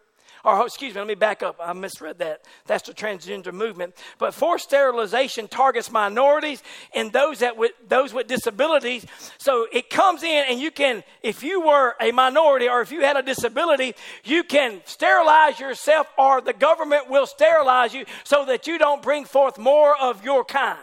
[0.43, 1.55] or excuse me, let me back up.
[1.59, 2.41] I misread that.
[2.67, 3.95] That's the transgender movement.
[4.19, 6.61] But forced sterilization targets minorities
[6.93, 9.07] and those that with those with disabilities.
[9.39, 13.01] So it comes in, and you can, if you were a minority or if you
[13.01, 18.67] had a disability, you can sterilize yourself, or the government will sterilize you so that
[18.67, 20.77] you don't bring forth more of your kind.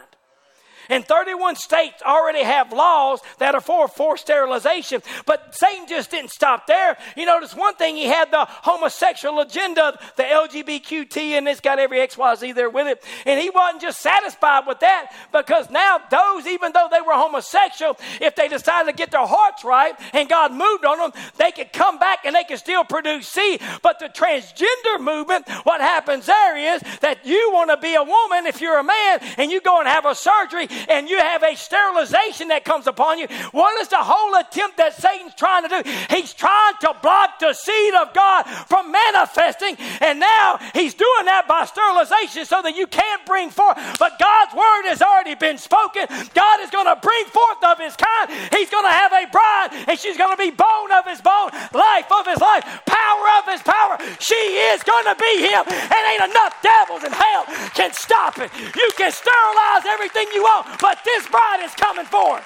[0.89, 5.01] And 31 states already have laws that are for forced sterilization.
[5.25, 6.97] But Satan just didn't stop there.
[7.15, 11.99] You notice one thing, he had the homosexual agenda, the LGBTQT, and it's got every
[11.99, 13.03] XYZ there with it.
[13.25, 17.97] And he wasn't just satisfied with that because now those, even though they were homosexual,
[18.21, 21.71] if they decided to get their hearts right and God moved on them, they could
[21.73, 23.61] come back and they could still produce seed.
[23.81, 28.45] But the transgender movement, what happens there is that you want to be a woman
[28.45, 31.55] if you're a man and you go and have a surgery and you have a
[31.55, 35.89] sterilization that comes upon you, what is the whole attempt that Satan's trying to do?
[36.09, 41.47] He's trying to block the seed of God from manifesting, and now he's doing that
[41.47, 43.77] by sterilization so that you can't bring forth.
[43.99, 46.07] But God's word has already been spoken.
[46.33, 48.31] God is going to bring forth of his kind.
[48.51, 51.51] He's going to have a bride, and she's going to be bone of his bone,
[51.73, 53.97] life of his life, power of his power.
[54.19, 54.39] She
[54.71, 58.51] is going to be him, and ain't enough devils in hell can stop it.
[58.75, 62.45] You can sterilize everything you want, but this bride is coming forth.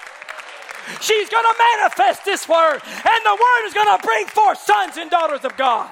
[1.02, 4.98] She's going to manifest this word, and the word is going to bring forth sons
[4.98, 5.90] and daughters of God.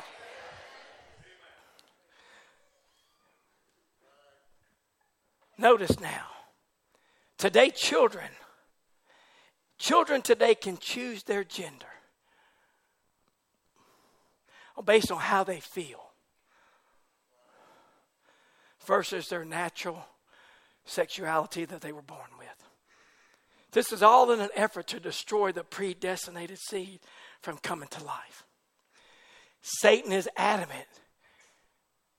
[5.57, 6.27] Notice now,
[7.37, 8.29] today, children,
[9.77, 11.85] children today can choose their gender
[14.83, 16.11] based on how they feel
[18.85, 20.05] versus their natural
[20.85, 22.47] sexuality that they were born with.
[23.71, 27.01] This is all in an effort to destroy the predestinated seed
[27.41, 28.45] from coming to life.
[29.61, 30.87] Satan is adamant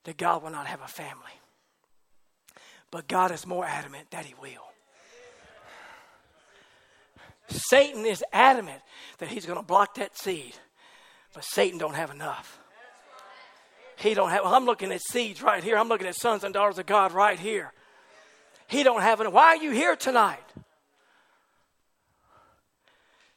[0.04, 1.40] that God will not have a family,
[2.90, 4.66] but God is more adamant that he will.
[7.48, 8.82] Satan is adamant
[9.18, 10.54] that he's going to block that seed,
[11.32, 12.58] but Satan don't have enough.
[13.96, 14.44] He don't have.
[14.44, 15.78] I'm looking at seeds right here.
[15.78, 17.72] I'm looking at sons and daughters of God right here.
[18.68, 19.32] He don't have enough.
[19.32, 20.42] Why are you here tonight?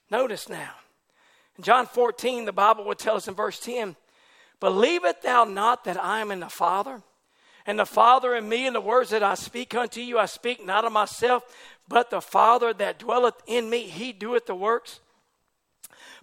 [0.09, 0.71] Notice now.
[1.57, 3.95] In John 14, the Bible would tell us in verse 10
[4.59, 7.01] Believest thou not that I am in the Father?
[7.65, 10.65] And the Father in me, and the words that I speak unto you, I speak
[10.65, 11.43] not of myself,
[11.87, 15.01] but the Father that dwelleth in me, he doeth the works.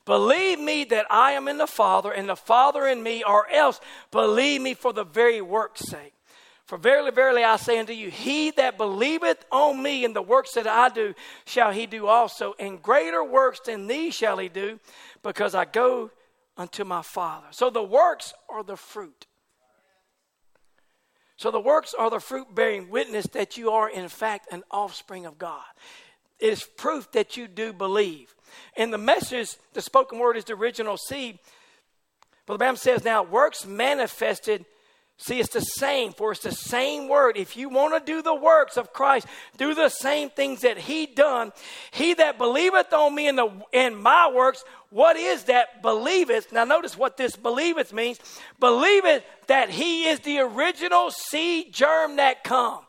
[0.04, 3.80] Believe me that I am in the Father, and the Father in me, or else
[4.10, 6.15] believe me for the very work's sake.
[6.66, 10.52] For verily, verily, I say unto you, he that believeth on me and the works
[10.54, 12.54] that I do, shall he do also.
[12.58, 14.80] And greater works than these shall he do,
[15.22, 16.10] because I go
[16.56, 17.46] unto my Father.
[17.52, 19.26] So the works are the fruit.
[21.36, 25.24] So the works are the fruit bearing witness that you are, in fact, an offspring
[25.24, 25.62] of God.
[26.40, 28.34] It is proof that you do believe.
[28.76, 31.38] And the message, the spoken word, is the original seed.
[32.44, 34.64] But the Bible says, now works manifested
[35.18, 37.38] See, it's the same, for it's the same word.
[37.38, 39.26] If you want to do the works of Christ,
[39.56, 41.52] do the same things that He done.
[41.90, 44.62] He that believeth on me in the in my works,
[44.96, 46.52] what is that believeth?
[46.52, 48.18] Now notice what this believeth means.
[48.58, 52.80] Believeth that he is the original seed germ that come.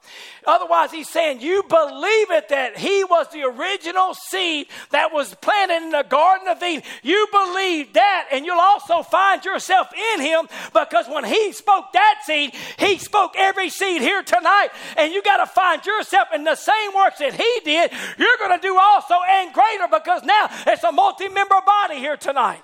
[0.45, 5.83] Otherwise, he's saying, You believe it that he was the original seed that was planted
[5.83, 6.83] in the Garden of Eden.
[7.03, 12.21] You believe that, and you'll also find yourself in him because when he spoke that
[12.23, 14.69] seed, he spoke every seed here tonight.
[14.95, 17.91] And you got to find yourself in the same works that he did.
[18.17, 22.17] You're going to do also and greater because now it's a multi member body here
[22.17, 22.63] tonight.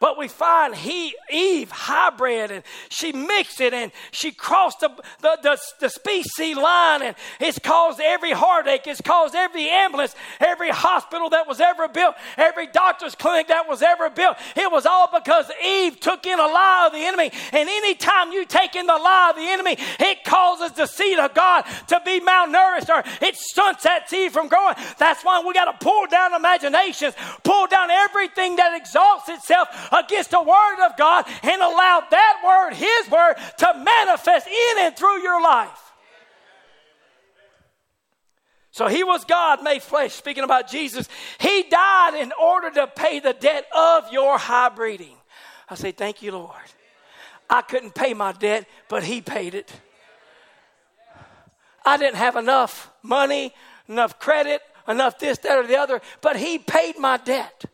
[0.00, 5.38] But we find he, Eve hybrid and she mixed it and she crossed the, the,
[5.42, 8.86] the, the species line and it's caused every heartache.
[8.86, 13.82] It's caused every ambulance, every hospital that was ever built, every doctor's clinic that was
[13.82, 14.36] ever built.
[14.56, 17.30] It was all because Eve took in a lie of the enemy.
[17.52, 21.34] And anytime you take in the lie of the enemy, it causes the seed of
[21.34, 24.74] God to be malnourished or it stunts that seed from growing.
[24.98, 30.30] That's why we got to pull down imaginations, pull down everything that exalts itself against
[30.30, 35.22] the Word of God and allow that Word, His Word, to manifest in and through
[35.22, 35.80] your life.
[38.70, 40.12] So he was God made flesh.
[40.12, 41.08] Speaking about Jesus,
[41.38, 45.14] he died in order to pay the debt of your high breeding.
[45.70, 46.50] I say, Thank you, Lord.
[47.48, 49.72] I couldn't pay my debt, but he paid it.
[51.84, 53.52] I didn't have enough money,
[53.88, 57.64] enough credit, enough this, that, or the other, but He paid my debt.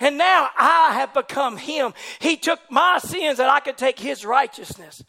[0.00, 1.92] And now I have become Him.
[2.20, 5.02] He took my sins that I could take His righteousness.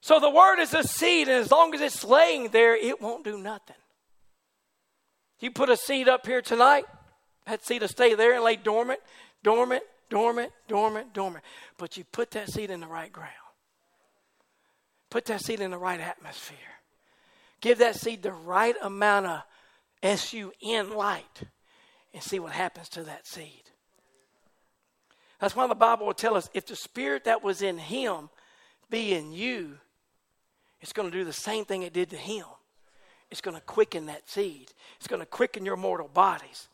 [0.00, 3.24] So the word is a seed, and as long as it's laying there, it won't
[3.24, 3.76] do nothing.
[5.40, 6.84] You put a seed up here tonight,
[7.46, 9.00] that seed will stay there and lay dormant,
[9.42, 11.44] dormant, dormant, dormant, dormant.
[11.76, 13.32] But you put that seed in the right ground.
[15.10, 16.56] Put that seed in the right atmosphere.
[17.60, 19.42] Give that seed the right amount of
[20.02, 21.42] S U N light
[22.16, 23.70] and see what happens to that seed.
[25.38, 28.30] That's why the Bible will tell us if the spirit that was in him
[28.88, 29.76] be in you,
[30.80, 32.46] it's going to do the same thing it did to him.
[33.30, 36.68] It's going to quicken that seed, it's going to quicken your mortal bodies.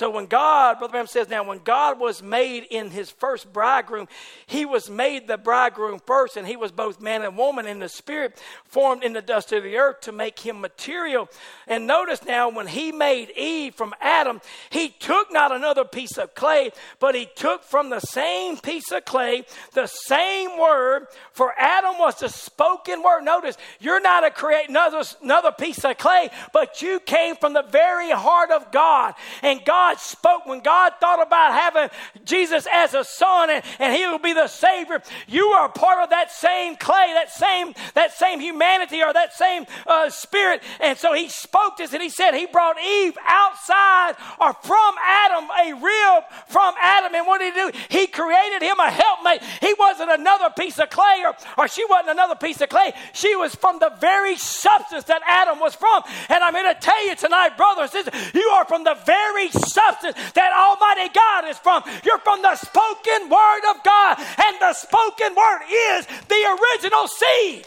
[0.00, 4.08] So when God, Brother Branham says now, when God was made in his first bridegroom,
[4.46, 7.88] he was made the bridegroom first, and he was both man and woman in the
[7.90, 11.28] spirit, formed in the dust of the earth to make him material.
[11.66, 14.40] And notice now, when he made Eve from Adam,
[14.70, 19.04] he took not another piece of clay, but he took from the same piece of
[19.04, 19.44] clay
[19.74, 23.20] the same word, for Adam was the spoken word.
[23.20, 27.64] Notice, you're not a create another, another piece of clay, but you came from the
[27.64, 29.12] very heart of God.
[29.42, 31.90] And God God spoke, when God thought about having
[32.24, 36.10] Jesus as a son and, and he will be the Savior, you are part of
[36.10, 40.62] that same clay, that same, that same humanity or that same uh, spirit.
[40.80, 45.48] And so he spoke this and he said he brought Eve outside or from Adam,
[45.60, 47.12] a rib from Adam.
[47.14, 47.78] And what did he do?
[47.88, 49.42] He created him a helpmate.
[49.60, 52.92] He wasn't another piece of clay or, or she wasn't another piece of clay.
[53.12, 56.04] She was from the very substance that Adam was from.
[56.28, 57.92] And I'm here to tell you tonight, brothers,
[58.32, 61.82] you are from the very substance that Almighty God is from.
[62.04, 67.66] You're from the spoken word of God, and the spoken word is the original seed.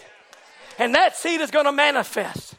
[0.80, 2.56] And that seed is going to manifest.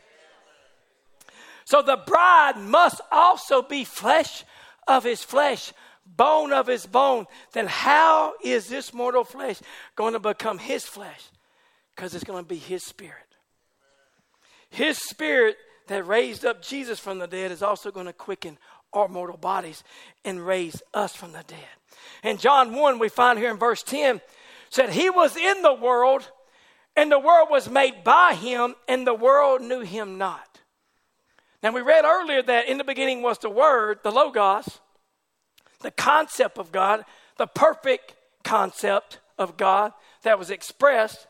[1.64, 4.44] So the bride must also be flesh
[4.86, 5.72] of his flesh,
[6.04, 7.26] bone of his bone.
[7.52, 9.60] Then how is this mortal flesh
[9.96, 11.22] going to become his flesh?
[11.94, 13.16] Because it's going to be his spirit.
[14.68, 18.58] His spirit that raised up Jesus from the dead is also going to quicken
[18.94, 19.84] our mortal bodies
[20.24, 21.58] and raise us from the dead.
[22.22, 24.20] In John 1, we find here in verse 10,
[24.70, 26.30] said, He was in the world,
[26.96, 30.60] and the world was made by him, and the world knew him not.
[31.62, 34.80] Now, we read earlier that in the beginning was the Word, the Logos,
[35.80, 37.04] the concept of God,
[37.38, 39.92] the perfect concept of God
[40.24, 41.26] that was expressed.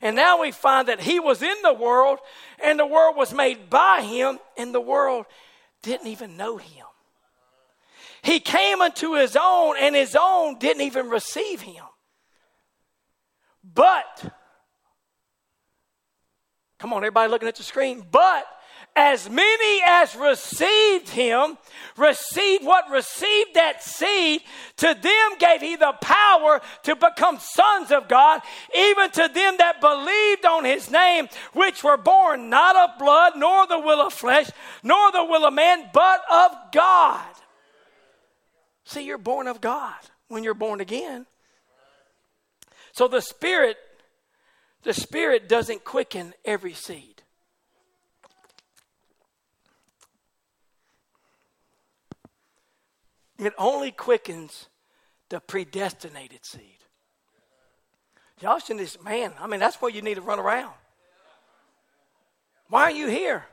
[0.00, 2.20] And now we find that He was in the world,
[2.62, 5.26] and the world was made by Him, and the world
[5.82, 6.86] didn't even know Him.
[8.22, 11.84] He came unto his own, and his own didn't even receive him.
[13.64, 14.32] But,
[16.78, 18.04] come on, everybody looking at the screen.
[18.10, 18.46] But
[18.94, 21.56] as many as received him,
[21.96, 24.42] received what received that seed,
[24.76, 28.42] to them gave he the power to become sons of God,
[28.74, 33.66] even to them that believed on his name, which were born not of blood, nor
[33.66, 34.50] the will of flesh,
[34.82, 37.24] nor the will of man, but of God.
[38.92, 39.94] See, you're born of God
[40.28, 41.24] when you're born again.
[42.92, 43.78] So the Spirit,
[44.82, 47.22] the Spirit doesn't quicken every seed.
[53.38, 54.68] It only quickens
[55.30, 56.60] the predestinated seed.
[58.42, 60.74] Y'all should just, man, I mean, that's where you need to run around.
[62.68, 63.46] Why are you here?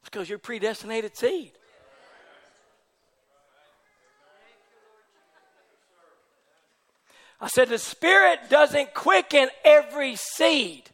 [0.00, 1.52] It's because you're predestinated seed.
[7.40, 10.90] I said, the Spirit doesn't quicken every seed.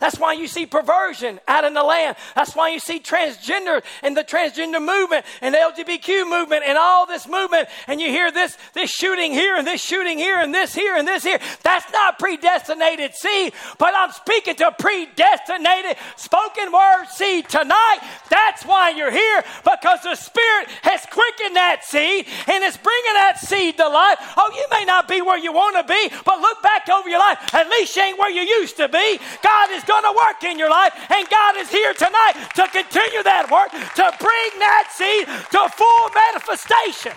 [0.00, 2.16] That's why you see perversion out in the land.
[2.34, 7.06] That's why you see transgender and the transgender movement and the LGBTQ movement and all
[7.06, 7.68] this movement.
[7.86, 11.06] And you hear this, this shooting here and this shooting here and this here and
[11.06, 11.38] this here.
[11.62, 18.00] That's not predestinated seed, but I'm speaking to predestinated spoken word seed tonight.
[18.30, 23.38] That's why you're here because the Spirit has quickened that seed and it's bringing that
[23.38, 24.18] seed to life.
[24.36, 27.18] Oh, you may not be where you want to be, but look back over your
[27.18, 27.54] life.
[27.54, 29.18] At least you ain't where you used to be.
[29.42, 33.46] God is to work in your life, and God is here tonight to continue that
[33.50, 37.14] work, to bring that seed to full manifestation.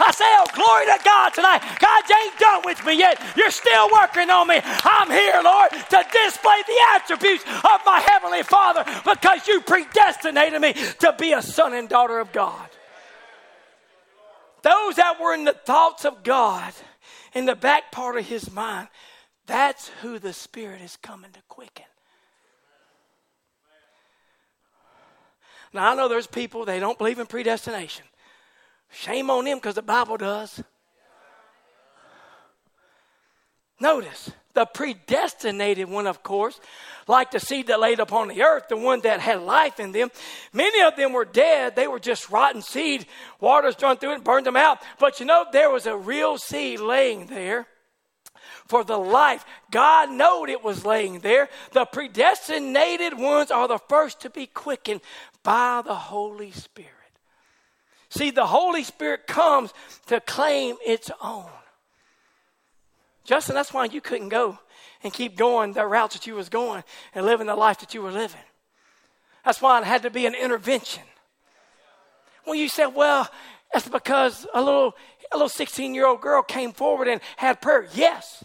[0.00, 1.62] I say, oh, glory to God tonight.
[1.78, 3.20] God, you ain't done with me yet.
[3.36, 4.60] You're still working on me.
[4.64, 10.74] I'm here, Lord, to display the attributes of my Heavenly Father because you predestinated me
[11.00, 12.68] to be a son and daughter of God.
[14.62, 16.72] Those that were in the thoughts of God,
[17.32, 18.88] in the back part of his mind,
[19.46, 21.87] that's who the Spirit is coming to quicken.
[25.72, 28.04] Now, I know there's people, they don't believe in predestination.
[28.90, 30.62] Shame on them because the Bible does.
[33.80, 36.60] Notice, the predestinated one, of course,
[37.06, 40.10] like the seed that laid upon the earth, the one that had life in them.
[40.52, 41.76] Many of them were dead.
[41.76, 43.06] They were just rotten seed.
[43.40, 44.78] Waters run through it and burned them out.
[44.98, 47.68] But you know, there was a real seed laying there
[48.68, 49.44] for the life.
[49.70, 51.48] God knowed it was laying there.
[51.72, 55.00] The predestinated ones are the first to be quickened
[55.42, 56.92] by the Holy Spirit.
[58.10, 59.72] See, the Holy Spirit comes
[60.06, 61.50] to claim its own.
[63.24, 64.58] Justin, that's why you couldn't go
[65.02, 66.82] and keep going the routes that you was going
[67.14, 68.40] and living the life that you were living.
[69.44, 71.02] That's why it had to be an intervention.
[72.46, 73.28] Well, you said, well,
[73.72, 74.94] that's because a little
[75.30, 77.86] a little 16 year old girl came forward and had prayer.
[77.94, 78.42] Yes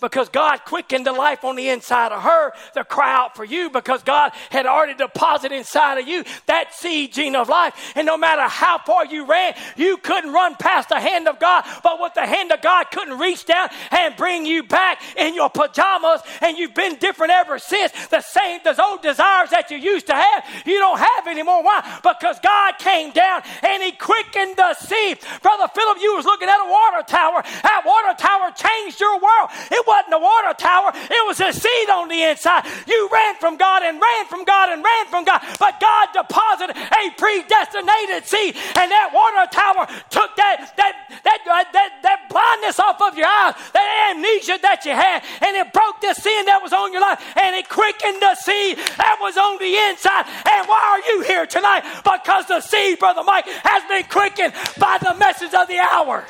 [0.00, 3.68] because God quickened the life on the inside of her to cry out for you
[3.70, 7.74] because God had already deposited inside of you that seed gene of life.
[7.96, 11.64] And no matter how far you ran, you couldn't run past the hand of God,
[11.82, 15.50] but with the hand of God couldn't reach down and bring you back in your
[15.50, 16.20] pajamas.
[16.40, 17.92] And you've been different ever since.
[18.08, 21.64] The same, those old desires that you used to have, you don't have anymore.
[21.64, 22.00] Why?
[22.02, 25.18] Because God came down and He quickened the seed.
[25.42, 27.42] Brother Philip, you was looking at a water tower.
[27.62, 29.50] That water tower changed your world.
[29.72, 32.68] It wasn't a water tower, it was a seed on the inside.
[32.86, 36.76] You ran from God and ran from God and ran from God, but God deposited
[36.76, 41.40] a predestinated seed, and that water tower took that that that
[41.72, 46.00] that, that blindness off of your eyes, that amnesia that you had, and it broke
[46.00, 49.58] the sin that was on your life, and it quickened the seed that was on
[49.58, 50.28] the inside.
[50.44, 51.82] And why are you here tonight?
[52.04, 56.24] Because the seed, Brother Mike, has been quickened by the message of the hour.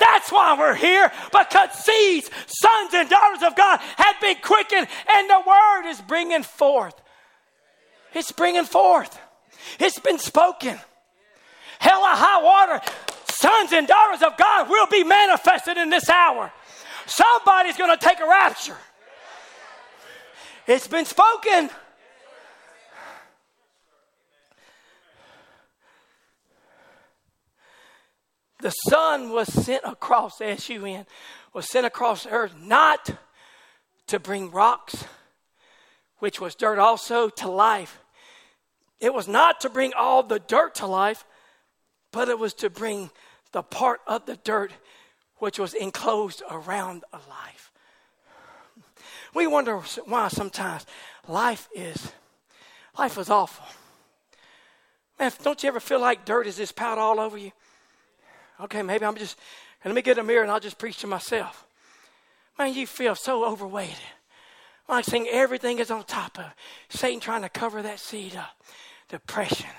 [0.00, 5.30] That's why we're here, because seeds, sons and daughters of God, have been quickened, and
[5.30, 6.94] the word is bringing forth.
[8.14, 9.18] It's bringing forth.
[9.78, 10.78] It's been spoken.
[11.78, 12.84] Hell or high water,
[13.28, 16.50] sons and daughters of God will be manifested in this hour.
[17.06, 18.76] Somebody's going to take a rapture.
[20.66, 21.70] It's been spoken.
[28.60, 31.06] The Son was sent across, S U N,
[31.52, 33.10] was sent across the earth not
[34.06, 35.04] to bring rocks,
[36.18, 38.00] which was dirt also, to life.
[39.00, 41.24] It was not to bring all the dirt to life,
[42.12, 43.10] but it was to bring
[43.52, 44.72] the part of the dirt
[45.38, 47.72] which was enclosed around a life.
[49.32, 50.84] We wonder why sometimes
[51.26, 52.12] life is
[52.98, 53.64] life is awful.
[55.18, 57.52] Man, don't you ever feel like dirt is just piled all over you?
[58.62, 59.38] Okay, maybe I'm just,
[59.84, 61.66] let me get a mirror and I'll just preach to myself.
[62.58, 63.96] Man, you feel so overweighted.
[64.88, 66.46] Like saying everything is on top of
[66.88, 68.60] Satan trying to cover that seed up.
[69.08, 69.70] Depression,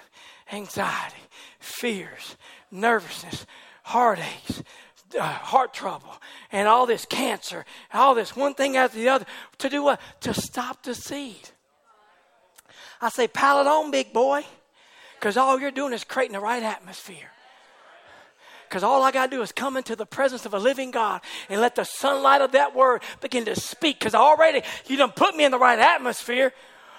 [0.52, 1.16] anxiety,
[1.60, 2.38] fears,
[2.72, 3.46] nervousness,
[3.84, 4.64] heartaches,
[5.20, 6.14] uh, heart trouble,
[6.52, 9.26] and all this cancer, all this one thing after the other.
[9.60, 10.00] To do what?
[10.22, 11.50] To stop the seed.
[13.02, 14.46] I say, pile it on, big boy,
[15.20, 17.32] because all you're doing is creating the right atmosphere.
[18.72, 21.20] Because all I got to do is come into the presence of a living God
[21.50, 24.00] and let the sunlight of that word begin to speak.
[24.00, 26.54] Because already you done put me in the right atmosphere.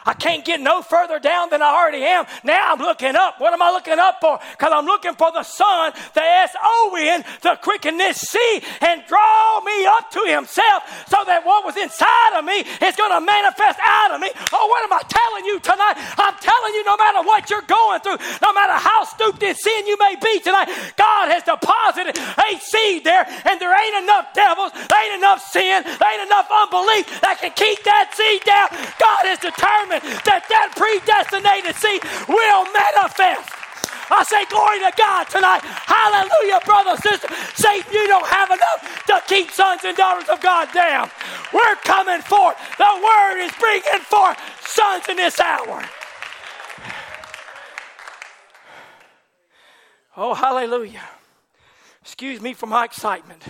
[0.05, 2.27] I can't get no further down than I already am.
[2.43, 3.41] Now I'm looking up.
[3.41, 4.39] What am I looking up for?
[4.53, 8.65] Because I'm looking for the Son, oh, the S O N, to quicken this seed
[8.81, 13.13] and draw me up to Himself so that what was inside of me is going
[13.13, 14.31] to manifest out of me.
[14.53, 15.95] Oh, what am I telling you tonight?
[16.19, 19.87] I'm telling you, no matter what you're going through, no matter how stupid in sin
[19.87, 24.73] you may be tonight, God has deposited a seed there, and there ain't enough devils,
[24.73, 28.73] there ain't enough sin, there ain't enough unbelief that can keep that seed down.
[28.99, 33.63] God is determined that that predestinated seed will manifest.
[34.13, 35.63] I say glory to God tonight.
[35.65, 37.29] Hallelujah, brother, sister.
[37.55, 41.11] Satan, you don't have enough to keep sons and daughters of God down.
[41.53, 42.57] We're coming forth.
[42.77, 44.37] The word is bringing forth
[44.67, 45.83] sons in this hour.
[50.17, 51.09] Oh, hallelujah.
[52.03, 53.43] Excuse me for my excitement.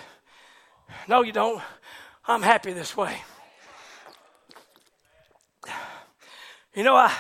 [1.08, 1.60] No, you don't.
[2.28, 3.22] I'm happy this way.
[6.74, 7.12] You know, I,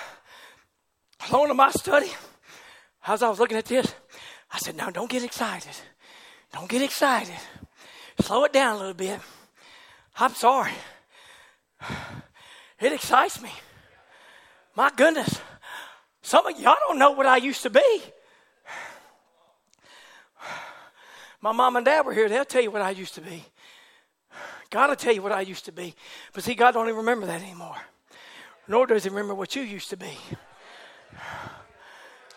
[1.28, 2.10] alone in my study,
[3.06, 3.94] as I was looking at this,
[4.50, 5.76] I said, now don't get excited.
[6.52, 7.36] Don't get excited.
[8.20, 9.20] Slow it down a little bit.
[10.16, 10.72] I'm sorry.
[12.80, 13.50] It excites me.
[14.74, 15.38] My goodness.
[16.22, 18.02] Some of y'all don't know what I used to be.
[21.40, 22.28] My mom and dad were here.
[22.28, 23.44] They'll tell you what I used to be.
[24.70, 25.94] God will tell you what I used to be.
[26.32, 27.76] But see, God don't even remember that anymore
[28.68, 30.16] nor does he remember what you used to be.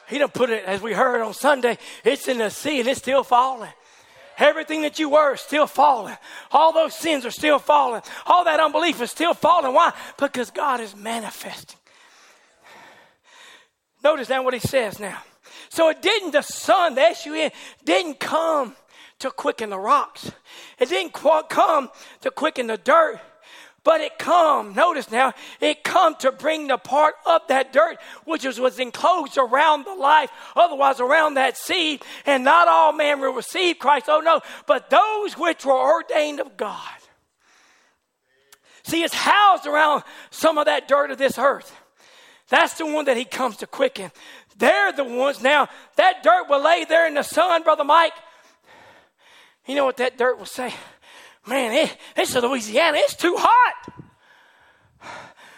[0.07, 2.99] He done put it, as we heard on Sunday, it's in the sea and it's
[2.99, 3.71] still falling.
[4.37, 6.17] Everything that you were is still falling.
[6.51, 8.01] All those sins are still falling.
[8.25, 9.73] All that unbelief is still falling.
[9.73, 9.93] Why?
[10.19, 11.79] Because God is manifesting.
[14.03, 15.19] Notice now what he says now.
[15.69, 17.51] So it didn't, the sun, the S-U-N,
[17.83, 18.75] didn't come
[19.19, 20.31] to quicken the rocks.
[20.79, 21.89] It didn't come
[22.21, 23.19] to quicken the dirt.
[23.85, 28.43] But it come, notice now, it come to bring the part of that dirt which
[28.43, 32.03] was, was enclosed around the life, otherwise around that seed.
[32.25, 36.57] And not all men will receive Christ, oh no, but those which were ordained of
[36.57, 36.79] God.
[38.83, 41.71] See, it's housed around some of that dirt of this earth.
[42.49, 44.11] That's the one that he comes to quicken.
[44.57, 45.67] They're the ones now,
[45.97, 48.13] that dirt will lay there in the sun, Brother Mike.
[49.67, 50.73] You know what that dirt will say?
[51.47, 52.97] Man, it, it's Louisiana.
[52.99, 53.93] It's too hot.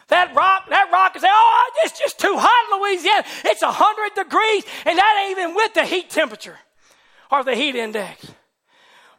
[0.10, 3.26] That rock, that rock is, oh, it's just too hot in Louisiana.
[3.44, 6.58] It's 100 degrees, and that ain't even with the heat temperature
[7.30, 8.32] or the heat index.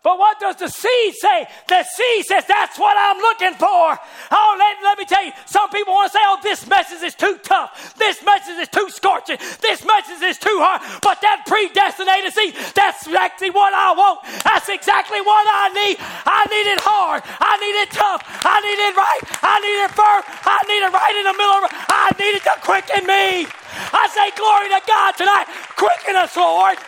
[0.08, 1.44] But what does the seed say?
[1.68, 3.92] The seed says, That's what I'm looking for.
[4.32, 7.14] Oh, let, let me tell you, some people want to say, Oh, this message is
[7.14, 7.92] too tough.
[8.00, 9.36] This message is too scorching.
[9.60, 10.80] This message is too hard.
[11.04, 14.24] But that predestinated seed, that's exactly what I want.
[14.48, 16.00] That's exactly what I need.
[16.00, 17.20] I need it hard.
[17.28, 18.24] I need it tough.
[18.24, 19.22] I need it right.
[19.44, 20.24] I need it firm.
[20.24, 21.72] I need it right in the middle of it.
[21.84, 23.44] I need it to quicken me.
[23.92, 25.52] I say, Glory to God tonight.
[25.76, 26.80] Quicken us, Lord.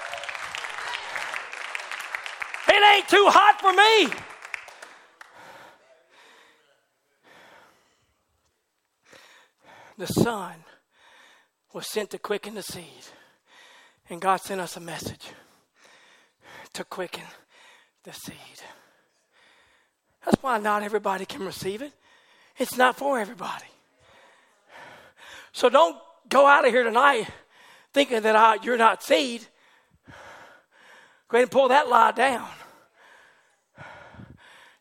[2.72, 4.14] It ain't too hot for me.
[9.98, 10.54] The sun
[11.72, 12.84] was sent to quicken the seed.
[14.08, 15.30] And God sent us a message
[16.74, 17.24] to quicken
[18.04, 18.36] the seed.
[20.24, 21.92] That's why not everybody can receive it.
[22.56, 23.66] It's not for everybody.
[25.52, 25.96] So don't
[26.28, 27.26] go out of here tonight
[27.92, 29.44] thinking that I, you're not seed.
[30.06, 32.48] Go ahead and pull that lie down.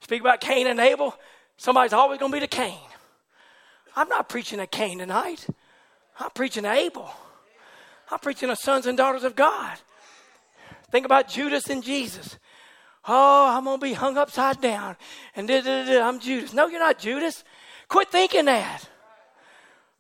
[0.10, 1.16] Speak about Cain and Abel,
[1.58, 2.80] somebody's always going to be the Cain.
[3.96, 5.46] I'm not preaching a Cain tonight.
[6.20, 7.14] I'm preaching Abel.
[8.10, 9.78] I'm preaching the sons and daughters of God.
[10.90, 12.40] Think about Judas and Jesus.
[13.08, 14.98] Oh, I'm going to be hung upside down.
[15.36, 16.56] And da, da, da, I'm Judas.
[16.56, 17.44] No, you're not Judas.
[17.88, 18.90] Quit thinking that.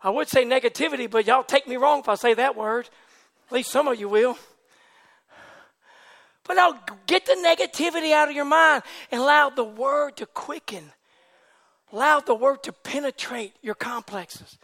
[0.01, 2.89] I would say negativity, but y'all take me wrong if I say that word.
[3.49, 4.39] At least some of you will.
[6.49, 8.81] But now get the negativity out of your mind
[9.11, 10.91] and allow the word to quicken.
[11.93, 14.57] Allow the word to penetrate your complexes.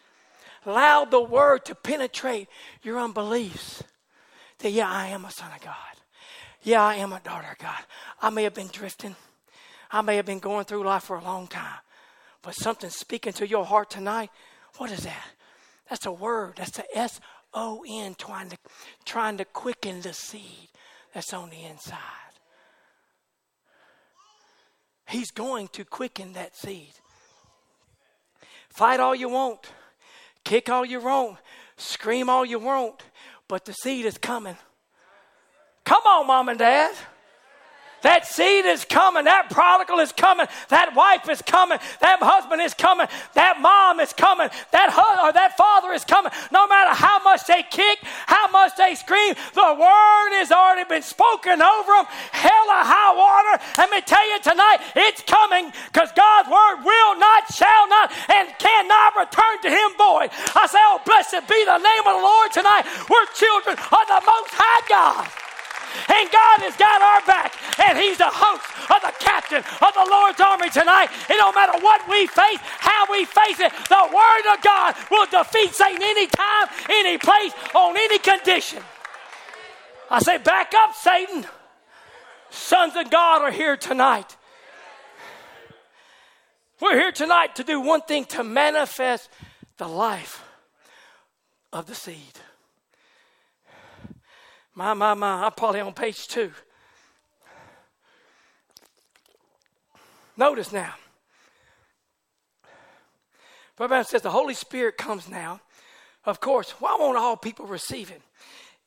[0.66, 2.48] Allow the word to penetrate
[2.82, 3.84] your unbeliefs.
[4.60, 5.76] That, yeah, I am a son of God.
[6.64, 7.84] Yeah, I am a daughter of God.
[8.20, 9.16] I may have been drifting.
[9.92, 11.82] I may have been going through life for a long time.
[12.42, 14.32] But something speaking to your heart tonight,
[14.78, 15.28] what is that?
[15.88, 16.54] That's a word.
[16.56, 17.20] That's the S
[17.54, 18.58] O N trying to,
[19.06, 20.70] trying to quicken the seed
[21.16, 21.98] that's on the inside.
[25.08, 26.92] He's going to quicken that seed.
[28.68, 29.72] Fight all you want,
[30.44, 31.38] kick all you want,
[31.78, 33.02] scream all you want,
[33.48, 34.58] but the seed is coming.
[35.86, 36.94] Come on, mom and dad.
[38.06, 39.26] That seed is coming.
[39.26, 40.46] That prodigal is coming.
[40.70, 41.82] That wife is coming.
[42.06, 43.10] That husband is coming.
[43.34, 44.54] That mom is coming.
[44.70, 46.30] That or that father is coming.
[46.54, 51.02] No matter how much they kick, how much they scream, the word has already been
[51.02, 52.06] spoken over them.
[52.30, 53.58] Hell or high water.
[53.74, 58.54] Let me tell you tonight, it's coming because God's word will not, shall not, and
[58.62, 60.30] cannot return to him void.
[60.54, 62.86] I say, oh, blessed be the name of the Lord tonight.
[63.10, 65.45] We're children of the Most High God.
[66.10, 67.54] And God has got our back.
[67.80, 71.10] And He's the host of the captain of the Lord's army tonight.
[71.30, 75.28] It don't matter what we face, how we face it, the Word of God will
[75.28, 78.82] defeat Satan anytime, any place, on any condition.
[80.10, 81.46] I say, back up, Satan.
[82.50, 84.38] Sons of God are here tonight.
[86.80, 89.30] We're here tonight to do one thing to manifest
[89.78, 90.44] the life
[91.72, 92.40] of the seed.
[94.76, 96.52] My, my, my, I'm probably on page two.
[100.36, 100.94] Notice now.
[103.78, 105.62] Brother says the Holy Spirit comes now.
[106.26, 108.22] Of course, why won't all people receive it?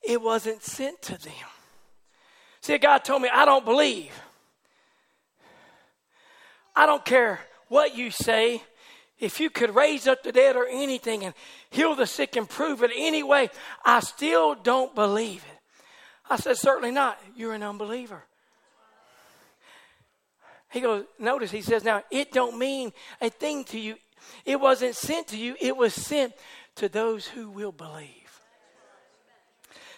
[0.03, 1.33] It wasn't sent to them.
[2.61, 4.13] See, God told me, I don't believe.
[6.77, 8.63] I don't care what you say.
[9.19, 11.35] If you could raise up the dead or anything and
[11.71, 13.51] heal the sick and prove it anyway,
[13.85, 15.58] I still don't believe it.
[16.31, 17.21] I said, Certainly not.
[17.37, 18.25] You're an unbeliever.
[20.71, 23.97] He goes, notice he says, now it don't mean a thing to you.
[24.45, 26.35] It wasn't sent to you, it was sent
[26.77, 28.11] to those who will believe.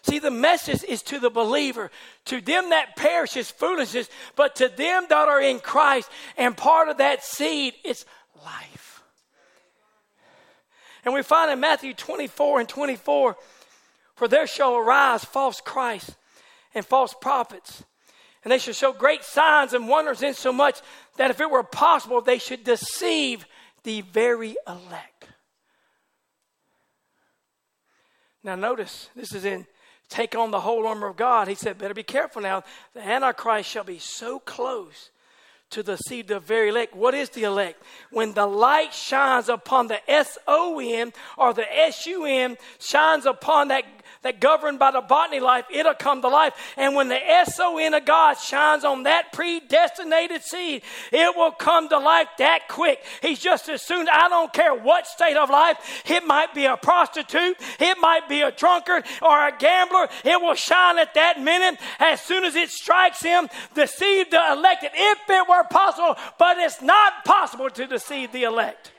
[0.03, 1.91] See, the message is to the believer.
[2.27, 6.89] To them that perish is foolishness, but to them that are in Christ, and part
[6.89, 8.07] of that seed is
[8.43, 9.03] life.
[11.05, 13.37] And we find in Matthew 24 and 24,
[14.15, 16.15] for there shall arise false Christs
[16.75, 17.85] and false prophets,
[18.45, 20.81] and they shall show great signs and wonders, insomuch
[21.17, 23.47] that if it were possible, they should deceive
[23.83, 25.29] the very elect.
[28.43, 29.67] Now, notice this is in
[30.11, 31.49] take on the whole armor of God.
[31.49, 32.65] He said, Better be careful now.
[32.95, 35.11] The Antichrist shall be so close
[35.71, 36.97] to of the very elect.
[36.97, 37.83] What is the elect?
[38.11, 43.25] When the light shines upon the S O N or the S U N, shines
[43.25, 43.85] upon that
[44.23, 46.55] that governed by the botany life, it'll come to life.
[46.77, 51.99] And when the S-O-N of God shines on that predestinated seed, it will come to
[51.99, 53.03] life that quick.
[53.23, 56.77] He's just as soon, I don't care what state of life, it might be a
[56.77, 61.81] prostitute, it might be a drunkard or a gambler, it will shine at that minute.
[61.99, 66.83] As soon as it strikes him, deceive the elected, if it were possible, but it's
[66.83, 68.93] not possible to deceive the elect.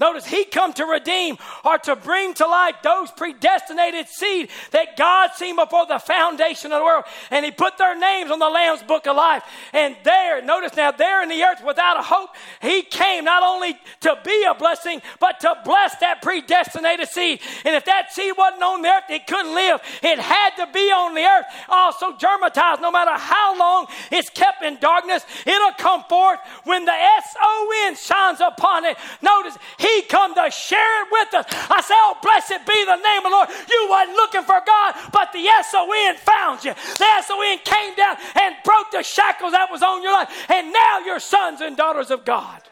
[0.00, 5.30] Notice he come to redeem or to bring to light those predestinated seed that God
[5.34, 7.04] seen before the foundation of the world.
[7.30, 9.42] And he put their names on the Lamb's book of life.
[9.72, 12.30] And there, notice now, there in the earth without a hope,
[12.60, 17.40] he came not only to be a blessing, but to bless that predestinated seed.
[17.64, 19.80] And if that seed wasn't on the earth, it couldn't live.
[20.02, 24.62] It had to be on the earth, also germatized, no matter how long it's kept
[24.62, 28.96] in darkness, it'll come forth when the S-O-N shines upon it.
[29.22, 29.56] Notice,
[29.86, 31.46] he come to share it with us.
[31.70, 33.48] I say, oh, blessed be the name of the Lord.
[33.70, 36.74] You wasn't looking for God, but the S-O-N found you.
[36.74, 40.30] The S-O-N came down and broke the shackles that was on your life.
[40.50, 42.62] And now you're sons and daughters of God.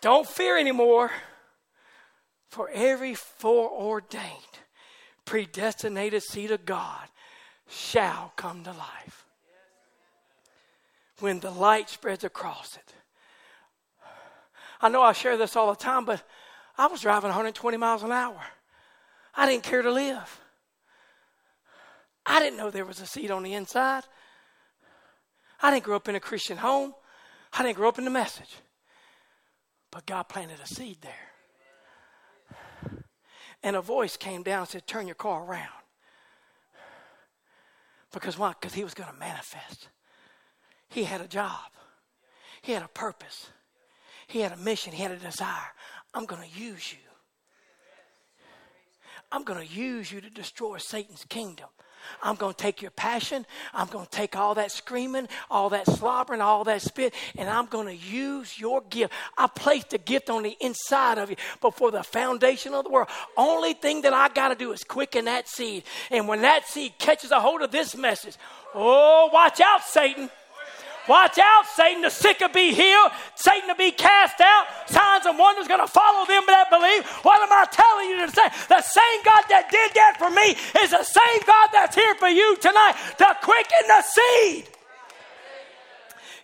[0.00, 1.10] Don't fear anymore,
[2.48, 4.58] for every foreordained,
[5.24, 7.08] predestinated seed of God
[7.68, 9.26] shall come to life.
[11.20, 12.94] When the light spreads across it,
[14.82, 16.22] I know I share this all the time, but
[16.78, 18.40] I was driving 120 miles an hour.
[19.34, 20.40] I didn't care to live.
[22.24, 24.04] I didn't know there was a seed on the inside.
[25.62, 26.94] I didn't grow up in a Christian home.
[27.52, 28.56] I didn't grow up in the message.
[29.90, 31.12] But God planted a seed there.
[33.62, 35.68] And a voice came down and said, Turn your car around.
[38.12, 38.54] Because why?
[38.58, 39.88] Because he was going to manifest.
[40.88, 41.70] He had a job,
[42.62, 43.50] he had a purpose.
[44.30, 45.72] He had a mission, he had a desire.
[46.14, 46.98] I'm going to use you.
[49.32, 51.66] I'm going to use you to destroy Satan's kingdom.
[52.22, 53.44] I'm going to take your passion.
[53.74, 57.66] I'm going to take all that screaming, all that slobbering, all that spit, and I'm
[57.66, 59.12] going to use your gift.
[59.36, 63.08] I placed a gift on the inside of you before the foundation of the world.
[63.36, 65.82] Only thing that I got to do is quicken that seed.
[66.10, 68.36] And when that seed catches a hold of this message,
[68.74, 70.30] oh, watch out, Satan.
[71.08, 72.02] Watch out, Satan.
[72.02, 73.10] The sick will be healed.
[73.34, 74.66] Satan will be cast out.
[74.86, 77.04] Signs and wonders going to follow them that believe.
[77.24, 78.48] What am I telling you to say?
[78.68, 82.28] The same God that did that for me is the same God that's here for
[82.28, 84.68] you tonight to quicken the seed.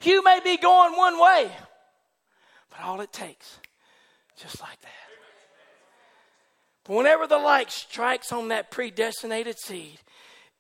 [0.03, 1.51] You may be going one way,
[2.71, 3.59] but all it takes,
[4.37, 4.91] just like that.
[6.85, 10.01] But whenever the light strikes on that predestinated seed,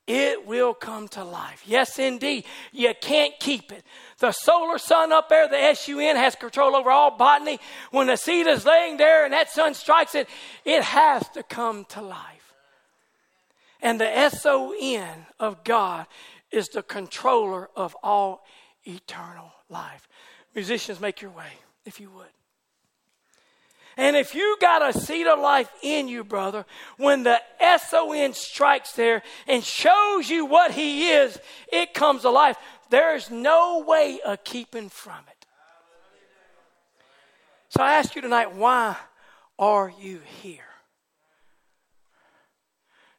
[0.06, 1.62] it will come to life.
[1.66, 2.44] Yes, indeed.
[2.72, 3.84] You can't keep it.
[4.18, 7.58] The solar sun up there, the SUN, has control over all botany.
[7.90, 10.28] When the seed is laying there and that sun strikes it,
[10.64, 12.54] it has to come to life.
[13.82, 16.06] And the SON of God
[16.50, 18.44] is the controller of all
[18.84, 20.08] eternal life.
[20.54, 21.50] Musicians, make your way,
[21.84, 22.26] if you would.
[23.96, 26.66] And if you got a seed of life in you, brother,
[26.98, 31.38] when the SON strikes there and shows you what he is,
[31.72, 32.56] it comes to life.
[32.90, 35.46] There's no way of keeping from it.
[37.70, 38.96] So I ask you tonight, why
[39.58, 40.60] are you here?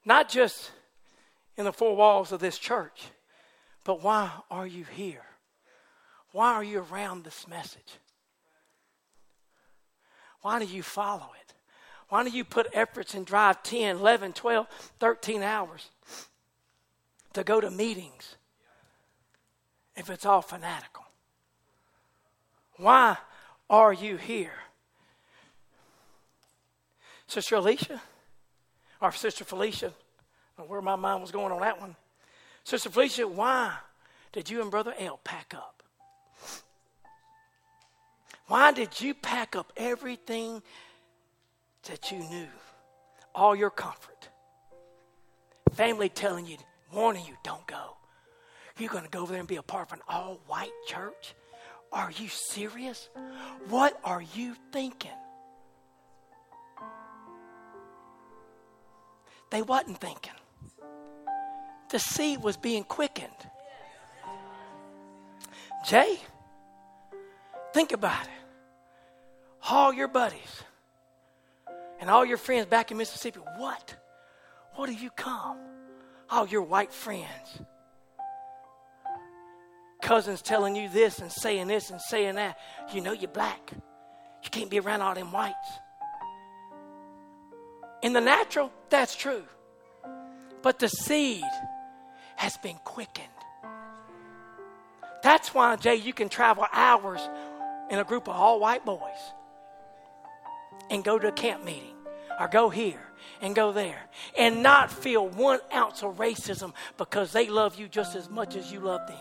[0.06, 0.72] Not just
[1.58, 3.08] in the four walls of this church,
[3.84, 5.26] but why are you here?
[6.32, 7.98] Why are you around this message?
[10.48, 11.54] Why do you follow it?
[12.08, 14.66] Why do you put efforts and drive 10, 11, 12,
[14.98, 15.90] 13 hours
[17.34, 18.38] to go to meetings
[19.98, 21.04] if it's all fanatical?
[22.78, 23.18] Why
[23.70, 24.54] are you here?
[27.28, 28.02] Sister Alicia,
[29.02, 29.92] or Sister Felicia,
[30.66, 31.98] where my mind was going on that one.
[32.64, 33.74] Sister Felicia, why
[34.32, 35.77] did you and Brother L pack up?
[38.48, 40.62] Why did you pack up everything
[41.84, 42.48] that you knew?
[43.36, 44.30] All your comfort.
[45.74, 46.58] family telling you,
[46.92, 47.98] warning you, don't go.
[48.80, 51.36] You're going to go over there and be a part of an all white church?
[51.92, 53.10] Are you serious?
[53.70, 55.12] What are you thinking?
[59.50, 60.34] They wasn't thinking.
[61.90, 63.32] The seed was being quickened.
[65.88, 66.20] Jay,
[67.74, 68.37] think about it.
[69.70, 70.64] All your buddies
[72.00, 73.96] and all your friends back in Mississippi, what?
[74.76, 75.58] What have you come?
[76.30, 77.62] All your white friends.
[80.02, 82.58] Cousins telling you this and saying this and saying that.
[82.94, 83.72] You know you're black.
[84.44, 85.56] You can't be around all them whites.
[88.02, 89.44] In the natural, that's true.
[90.62, 91.44] But the seed
[92.38, 93.28] has been quickened.
[95.24, 97.20] That's why, Jay, you can travel hours
[97.90, 99.02] in a group of all white boys
[100.90, 101.96] and go to a camp meeting
[102.40, 103.02] or go here
[103.42, 104.02] and go there
[104.38, 108.72] and not feel one ounce of racism because they love you just as much as
[108.72, 109.18] you love them.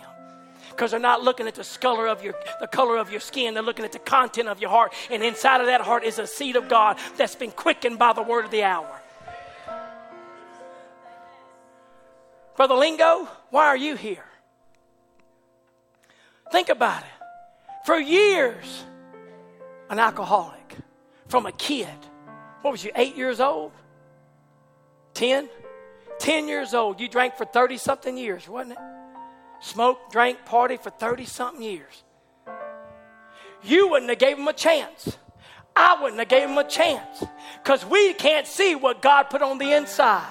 [0.70, 3.54] Because they're not looking at the color of your the color of your skin.
[3.54, 4.92] They're looking at the content of your heart.
[5.10, 8.22] And inside of that heart is a seed of god that's been quickened by the
[8.22, 9.00] word of the hour.
[12.56, 14.24] Brother lingo why are you here?
[16.52, 17.26] Think about it.
[17.86, 18.84] For years
[19.88, 20.76] an alcoholic
[21.28, 21.88] from a kid
[22.62, 23.72] what was you eight years old
[25.14, 25.48] 10
[26.18, 28.78] 10 years old you drank for 30 something years wasn't it
[29.60, 32.04] smoked, drank, party for 30 something years.
[33.62, 35.18] You wouldn't have gave him a chance.
[35.74, 37.24] I wouldn't have gave him a chance
[37.62, 40.24] because we can't see what God put on the inside.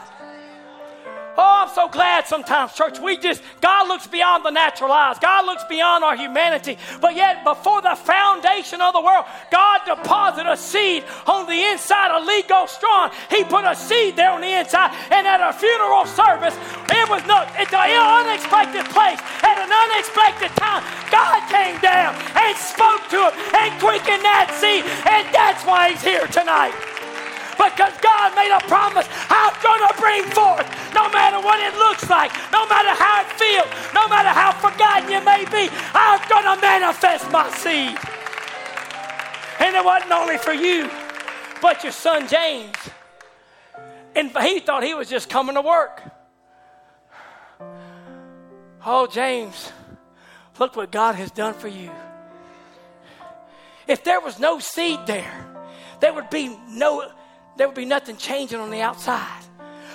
[1.38, 5.20] Oh, I'm so glad sometimes, church, we just, God looks beyond the natural eyes.
[5.20, 6.78] God looks beyond our humanity.
[7.02, 12.16] But yet, before the foundation of the world, God deposited a seed on the inside
[12.16, 13.12] of Lee Go Strong.
[13.30, 14.96] He put a seed there on the inside.
[15.12, 16.56] And at a funeral service,
[16.88, 22.56] it was not, at an unexpected place, at an unexpected time, God came down and
[22.56, 24.88] spoke to him and quickened that seed.
[25.04, 26.95] And that's why he's here tonight
[27.58, 29.08] because God made a promise.
[29.30, 33.32] I'm going to bring forth, no matter what it looks like, no matter how it
[33.40, 37.98] feels, no matter how forgotten you may be, I'm going to manifest my seed.
[39.60, 40.90] And it wasn't only for you,
[41.62, 42.76] but your son James.
[44.16, 46.02] And he thought he was just coming to work.
[48.86, 49.72] Oh, James,
[50.60, 51.92] look what God has done for you.
[53.88, 55.48] If there was no seed there,
[56.00, 57.12] there would be no
[57.58, 59.44] there would be nothing changing on the outside.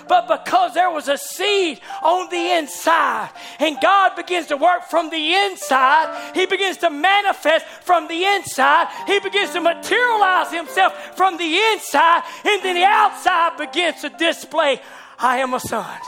[0.08, 3.30] But because there was a seed on the inside,
[3.60, 8.88] and God begins to work from the inside, He begins to manifest from the inside,
[9.06, 14.80] He begins to materialize Himself from the inside, and then the outside begins to display
[15.16, 16.00] I am a son.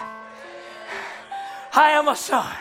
[1.73, 2.53] I am a son.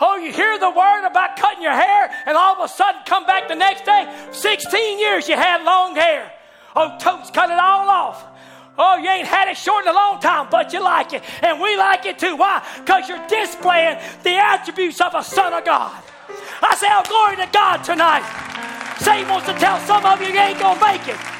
[0.00, 3.24] Oh, you hear the word about cutting your hair, and all of a sudden come
[3.24, 4.12] back the next day.
[4.32, 6.32] 16 years you had long hair.
[6.76, 8.26] Oh, totes cut it all off.
[8.78, 11.22] Oh, you ain't had it short in a long time, but you like it.
[11.42, 12.36] And we like it too.
[12.36, 12.62] Why?
[12.76, 16.02] Because you're displaying the attributes of a son of God.
[16.60, 18.24] I say, oh, glory to God tonight.
[18.98, 21.35] Satan wants to tell some of you you ain't going to make it.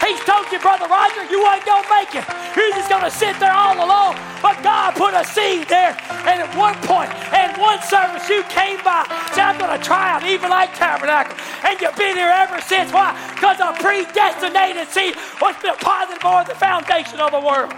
[0.00, 2.24] He's told you, Brother Roger, you ain't going to make it.
[2.56, 4.16] You're just going to sit there all alone.
[4.40, 5.96] But God put a seed there.
[6.24, 9.04] And at one point, at one service, you came by.
[9.32, 11.36] Said, I'm going to try out Evening Light Tabernacle.
[11.64, 12.92] And you've been here ever since.
[12.92, 13.12] Why?
[13.34, 17.72] Because a predestinated seed was deposited on the foundation of the world.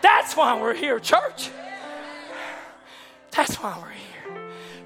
[0.00, 1.50] That's why we're here, church.
[3.32, 4.42] That's why we're here.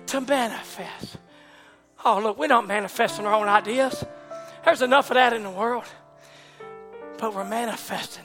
[0.06, 1.18] To manifest.
[2.04, 4.04] Oh, look, we're not manifesting our own ideas.
[4.64, 5.84] There's enough of that in the world
[7.18, 8.24] but we're manifesting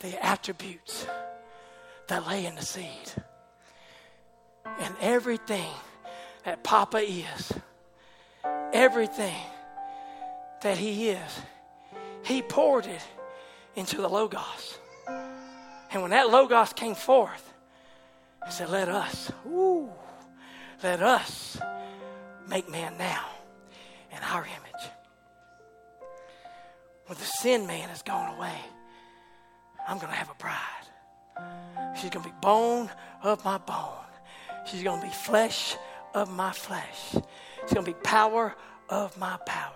[0.00, 1.06] the attributes
[2.08, 3.12] that lay in the seed.
[4.80, 5.70] And everything
[6.44, 7.52] that Papa is,
[8.72, 9.36] everything
[10.62, 11.40] that He is,
[12.22, 13.02] He poured it
[13.74, 14.78] into the Logos.
[15.90, 17.52] And when that Logos came forth,
[18.44, 19.90] He said, Let us, ooh,
[20.82, 21.58] let us
[22.48, 23.26] make man now
[24.12, 24.90] in our image
[27.08, 28.54] when the sin man has gone away,
[29.88, 31.96] I'm going to have a bride.
[31.98, 32.90] She's going to be bone
[33.22, 34.04] of my bone.
[34.66, 35.76] She's going to be flesh
[36.14, 37.12] of my flesh.
[37.12, 38.54] She's going to be power
[38.90, 39.72] of my power.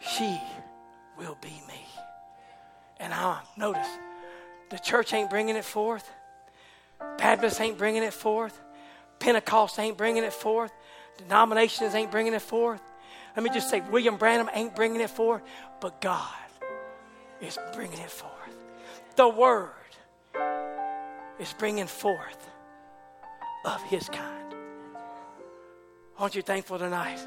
[0.00, 0.40] She
[1.16, 1.86] will be me.
[2.98, 3.88] And I notice
[4.70, 6.10] the church ain't bringing it forth.
[7.18, 8.60] Baptists ain't bringing it forth.
[9.20, 10.72] Pentecost ain't bringing it forth.
[11.18, 12.82] Denominations ain't bringing it forth.
[13.36, 15.42] Let me just say, William Branham ain't bringing it forth,
[15.80, 16.34] but God
[17.40, 18.32] is bringing it forth.
[19.16, 19.70] The Word
[21.38, 22.48] is bringing forth
[23.64, 24.54] of His kind.
[26.18, 27.18] Aren't you thankful tonight?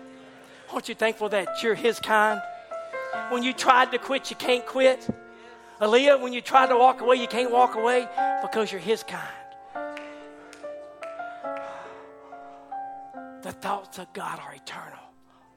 [0.72, 2.42] Aren't you thankful that you're His kind?
[3.30, 5.08] When you tried to quit, you can't quit.
[5.80, 8.08] Aaliyah, when you tried to walk away, you can't walk away
[8.42, 9.22] because you're His kind.
[13.42, 15.00] The thoughts of God are eternal,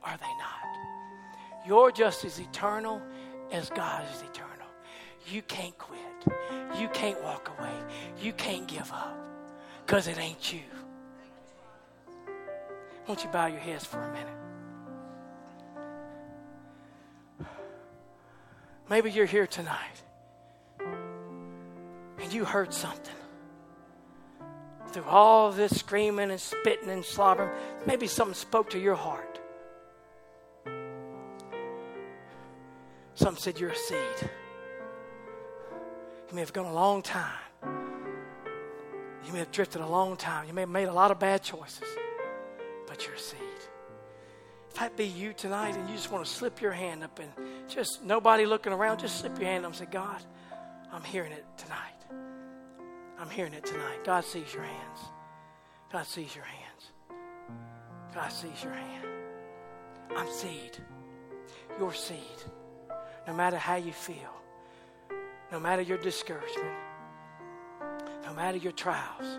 [0.07, 1.67] are they not?
[1.67, 3.03] You're just as eternal
[3.51, 4.69] as God is eternal.
[5.29, 6.01] You can't quit.
[6.79, 7.75] You can't walk away.
[8.21, 9.17] You can't give up
[9.85, 10.61] because it ain't you.
[13.09, 14.33] Won't you bow your heads for a minute?
[18.89, 20.03] Maybe you're here tonight
[22.23, 23.15] and you heard something.
[24.93, 27.51] Through all this screaming and spitting and slobbering,
[27.87, 29.41] maybe something spoke to your heart.
[33.17, 34.31] Something said you're a seed.
[36.29, 37.33] You may have gone a long time.
[39.25, 40.47] You may have drifted a long time.
[40.47, 41.89] You may have made a lot of bad choices,
[42.87, 43.41] but you're a seed.
[44.69, 47.31] If that be you tonight and you just want to slip your hand up and
[47.69, 50.23] just nobody looking around, just slip your hand up and say, God,
[50.93, 51.79] I'm hearing it tonight.
[53.19, 54.05] I'm hearing it tonight.
[54.05, 54.99] God sees your hands.
[55.91, 56.91] God sees your hands.
[58.15, 59.09] God sees your hand.
[60.15, 60.77] I'm seed.
[61.79, 62.21] Your seed.
[63.27, 64.33] No matter how you feel,
[65.51, 66.75] no matter your discouragement,
[68.25, 69.39] no matter your trials,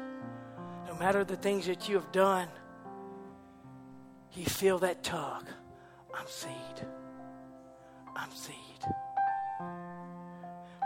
[0.87, 2.47] no matter the things that you have done,
[4.33, 5.45] you feel that tug.
[6.17, 6.87] I'm seed.
[8.15, 8.53] I'm seed.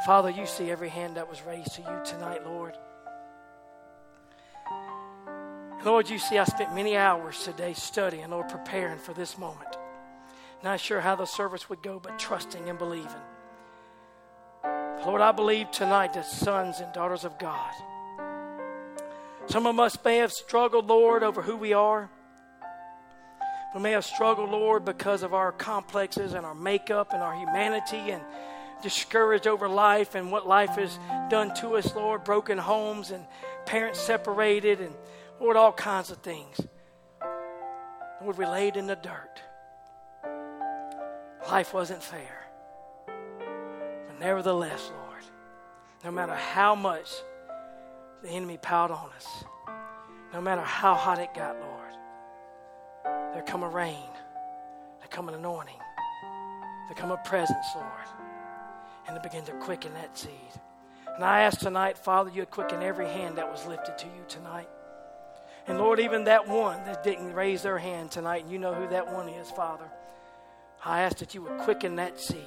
[0.06, 2.78] Father, you see every hand that was raised to you tonight, Lord.
[5.86, 9.78] Lord, you see I spent many hours today studying, Lord, preparing for this moment.
[10.64, 13.10] Not sure how the service would go, but trusting and believing.
[15.06, 17.74] Lord, I believe tonight that sons and daughters of God,
[19.48, 22.10] some of us may have struggled, Lord, over who we are.
[23.74, 28.12] We may have struggled, Lord, because of our complexes and our makeup and our humanity
[28.12, 28.22] and
[28.84, 31.00] discouraged over life and what life has
[31.30, 32.24] done to us, Lord.
[32.24, 33.26] Broken homes and
[33.66, 34.94] parents separated and,
[35.40, 36.62] Lord, all kinds of things.
[38.22, 39.42] Lord, we laid in the dirt.
[41.52, 42.48] Life wasn't fair.
[43.08, 45.24] But nevertheless, Lord,
[46.02, 47.12] no matter how much
[48.24, 49.28] the enemy piled on us,
[50.32, 54.10] no matter how hot it got, Lord, there come a rain,
[55.00, 55.76] there come an anointing,
[56.88, 58.08] there come a presence, Lord,
[59.10, 60.32] and to begin to quicken that seed.
[61.16, 64.70] And I ask tonight, Father, you quicken every hand that was lifted to you tonight.
[65.68, 68.88] And Lord, even that one that didn't raise their hand tonight, and you know who
[68.88, 69.92] that one is, Father.
[70.84, 72.40] I ask that you would quicken that seed.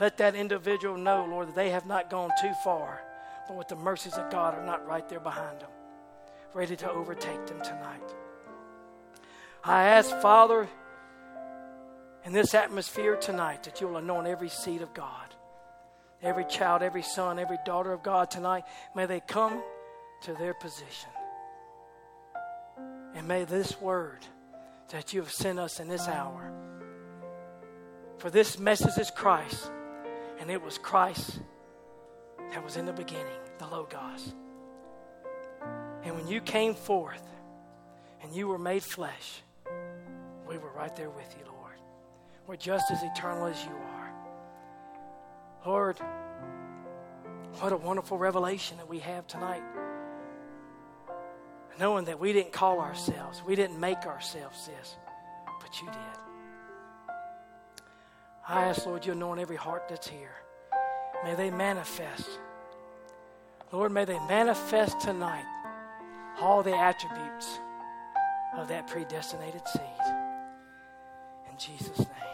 [0.00, 3.00] Let that individual know, Lord, that they have not gone too far,
[3.46, 5.70] but with the mercies of God are not right there behind them,
[6.52, 8.14] ready to overtake them tonight.
[9.62, 10.68] I ask, Father,
[12.24, 15.34] in this atmosphere tonight, that you will anoint every seed of God,
[16.22, 18.64] every child, every son, every daughter of God tonight.
[18.96, 19.62] May they come
[20.22, 21.10] to their position.
[23.14, 24.26] And may this word
[24.88, 26.52] that you have sent us in this hour,
[28.18, 29.70] for this message is Christ,
[30.38, 31.40] and it was Christ
[32.52, 33.26] that was in the beginning,
[33.58, 34.34] the Logos.
[36.04, 37.22] And when you came forth
[38.22, 39.42] and you were made flesh,
[40.48, 41.74] we were right there with you, Lord.
[42.46, 44.12] We're just as eternal as you are.
[45.66, 45.98] Lord,
[47.60, 49.62] what a wonderful revelation that we have tonight.
[51.78, 54.96] Knowing that we didn't call ourselves, we didn't make ourselves this,
[55.60, 56.23] but you did.
[58.46, 60.34] I ask, Lord, you anoint every heart that's here.
[61.24, 62.28] May they manifest.
[63.72, 65.46] Lord, may they manifest tonight
[66.40, 67.58] all the attributes
[68.56, 69.82] of that predestinated seed.
[71.50, 72.33] In Jesus' name.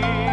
[0.00, 0.23] Me,